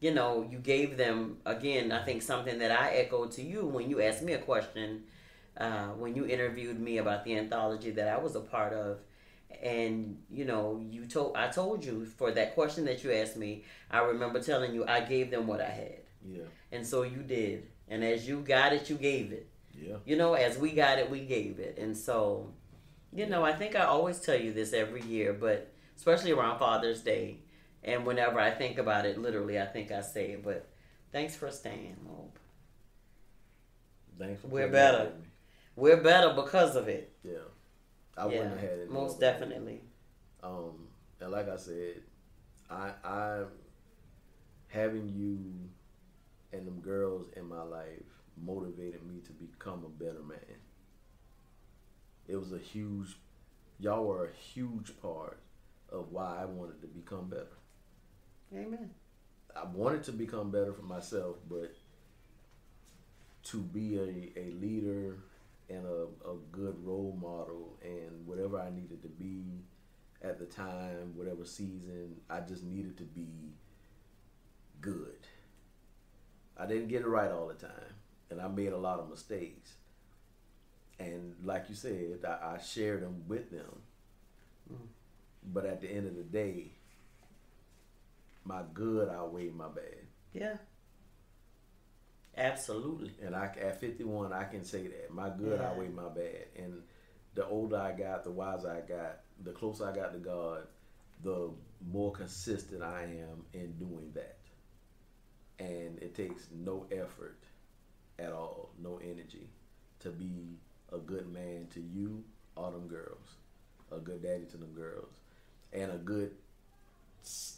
[0.00, 3.90] you know, you gave them, again, I think something that I echoed to you when
[3.90, 5.02] you asked me a question,
[5.56, 8.98] uh, when you interviewed me about the anthology that I was a part of.
[9.62, 13.64] And you know, you told I told you for that question that you asked me.
[13.90, 16.42] I remember telling you I gave them what I had, Yeah.
[16.72, 17.66] and so you did.
[17.88, 19.48] And as you got it, you gave it
[19.80, 19.96] Yeah.
[20.04, 21.78] you know, as we got it, we gave it.
[21.78, 22.52] And so,
[23.12, 27.02] you know, I think I always tell you this every year, but especially around Father's
[27.02, 27.38] Day.
[27.84, 30.42] And whenever I think about it, literally, I think I say it.
[30.44, 30.66] But
[31.12, 32.38] thanks for staying, Hope.
[34.18, 35.12] Thanks for We're better.
[35.76, 36.00] That with me.
[36.00, 37.12] We're better because of it.
[37.22, 37.38] Yeah.
[38.16, 38.90] I yeah, wouldn't have had it.
[38.90, 39.80] most definitely.
[40.42, 40.88] Um,
[41.20, 42.02] and like I said,
[42.70, 43.42] I I
[44.68, 45.68] having you
[46.52, 48.02] and them girls in my life
[48.36, 50.38] motivated me to become a better man.
[52.28, 53.16] It was a huge
[53.78, 55.40] y'all were a huge part
[55.90, 57.58] of why I wanted to become better.
[58.54, 58.90] Amen.
[59.54, 61.74] I wanted to become better for myself, but
[63.44, 65.18] to be a, a leader
[65.68, 69.64] and a, a good role model and whatever I needed to be
[70.22, 73.54] at the time, whatever season, I just needed to be
[74.80, 75.26] good.
[76.56, 77.94] I didn't get it right all the time,
[78.30, 79.74] and I made a lot of mistakes.
[80.98, 83.82] And like you said, I, I shared them with them.
[84.72, 84.86] Mm.
[85.52, 86.70] But at the end of the day,
[88.44, 90.06] my good outweighed my bad.
[90.32, 90.56] Yeah.
[92.36, 93.12] Absolutely.
[93.24, 95.10] And I, at 51, I can say that.
[95.12, 95.66] My good Yeah.
[95.68, 96.46] outweighed my bad.
[96.56, 96.82] And
[97.34, 100.66] the older I got, the wiser I got, the closer I got to God,
[101.22, 101.50] the
[101.90, 104.38] more consistent I am in doing that.
[105.58, 107.38] And it takes no effort
[108.18, 109.48] at all, no energy
[110.00, 110.58] to be
[110.92, 112.22] a good man to you
[112.54, 113.36] or them girls,
[113.90, 115.12] a good daddy to them girls,
[115.72, 116.32] and a good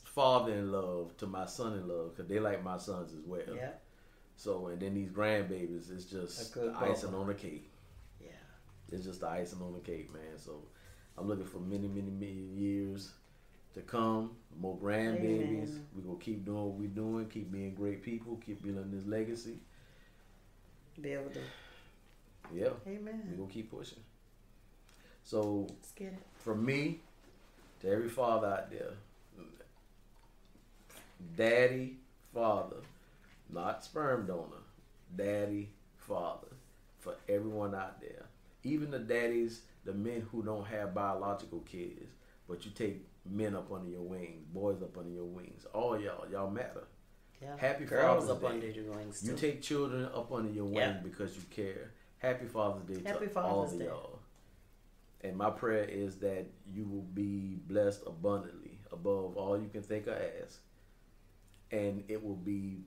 [0.04, 3.54] father-in-law to my son-in-law because they like my sons as well.
[3.54, 3.70] Yeah.
[4.38, 7.68] So and then these grandbabies, it's just icing on the cake.
[8.20, 8.28] Yeah.
[8.92, 10.38] It's just the icing on the cake, man.
[10.38, 10.62] So
[11.18, 13.10] I'm looking for many, many, many years
[13.74, 14.36] to come.
[14.60, 15.24] More grandbabies.
[15.24, 15.86] Amen.
[15.94, 17.26] We gonna keep doing what we're doing.
[17.28, 18.40] Keep being great people.
[18.46, 19.58] Keep building this legacy.
[21.00, 21.40] Be able to.
[22.54, 23.22] Yeah, Amen.
[23.30, 23.98] we gonna keep pushing.
[25.24, 26.18] So Let's get it.
[26.36, 27.00] from me
[27.80, 28.92] to every father out there,
[31.36, 31.96] daddy,
[32.32, 32.76] father,
[33.50, 34.62] not sperm donor,
[35.16, 36.48] daddy, father.
[36.98, 38.26] for everyone out there,
[38.64, 42.10] even the daddies, the men who don't have biological kids,
[42.48, 45.64] but you take men up under your wings, boys up under your wings.
[45.72, 46.84] All y'all, y'all matter.
[47.40, 47.56] Yeah.
[47.56, 48.46] Happy Girls Father's up Day.
[48.48, 51.00] under your wings You take children up under your wing Yeah.
[51.04, 51.92] because you care.
[52.18, 53.84] Happy Father's Day Happy to all Father's of Day.
[53.86, 54.18] y'all.
[55.20, 60.08] And my prayer is that you will be blessed abundantly above all you can think
[60.08, 60.58] or ask.
[61.70, 62.82] And it will be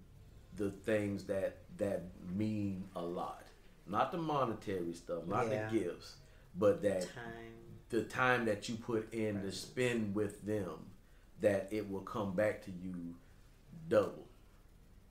[0.57, 2.03] the things that that
[2.35, 3.43] mean a lot.
[3.87, 5.67] Not the monetary stuff, not Yeah.
[5.69, 6.15] the gifts,
[6.55, 7.53] but that Time.
[7.89, 10.85] the time that you put in to spend with them,
[11.41, 13.15] that it will come back to you
[13.89, 14.27] double.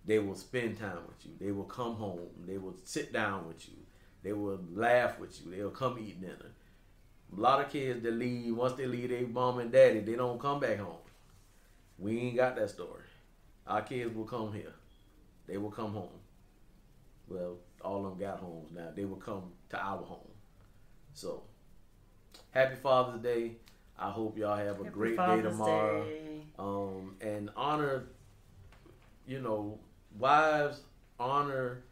[0.07, 1.33] They will spend time with you.
[1.39, 2.31] They will come home.
[2.47, 3.77] They will sit down with you.
[4.23, 5.51] They will laugh with you.
[5.51, 6.53] They'll come eat dinner.
[7.37, 10.41] A lot of kids that leave, once they leave their mom and daddy, they don't
[10.41, 10.97] come back home.
[11.99, 13.05] We ain't got that story.
[13.67, 14.73] Our kids will come here.
[15.51, 16.09] They will come home.
[17.29, 18.89] Well, all of them got homes now.
[18.95, 20.31] They will come to our home.
[21.13, 21.43] So,
[22.53, 23.57] happy Father's Day.
[23.99, 26.05] I hope y'all have a Happy great Father's day tomorrow.
[26.05, 26.43] Day.
[26.57, 28.05] Um, and honor,
[29.27, 29.81] you know,
[30.17, 30.83] wives,
[31.19, 31.83] honor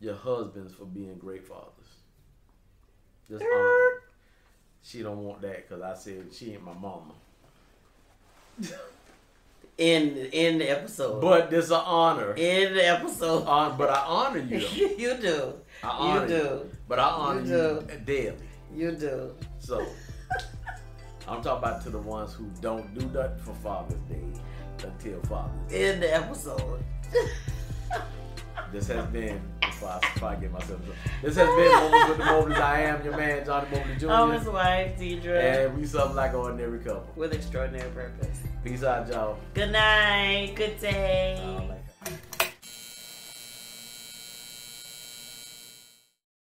[0.00, 1.70] your husbands for being great fathers.
[3.28, 4.02] Just honor.
[4.82, 7.14] She don't want that because I said she ain't my mama.
[9.76, 11.20] In in the episode.
[11.20, 12.32] But this an honor.
[12.34, 13.42] in the episode.
[13.42, 14.58] Uh, Hon- but I honor you.
[14.58, 15.54] you do.
[15.82, 16.70] I honor You do.
[16.88, 18.36] But I honor You you, daily.
[18.72, 19.34] You do.
[19.58, 19.84] So
[21.26, 24.22] I'm talking about to the ones who don't do nothing for Father's Day
[24.84, 25.90] until Father's Day.
[25.94, 26.84] In the episode.
[28.72, 30.80] This has been before I, before I get myself.
[31.22, 32.58] This has been Moments with the Mobley's.
[32.58, 34.10] I am your man, Johnny Mobley Jr.
[34.10, 37.06] I'm his wife, Deidre, and we something like ordinary couple.
[37.14, 38.40] with extraordinary purpose.
[38.64, 39.36] Peace out, y'all.
[39.52, 40.54] Good night.
[40.56, 41.83] Good day.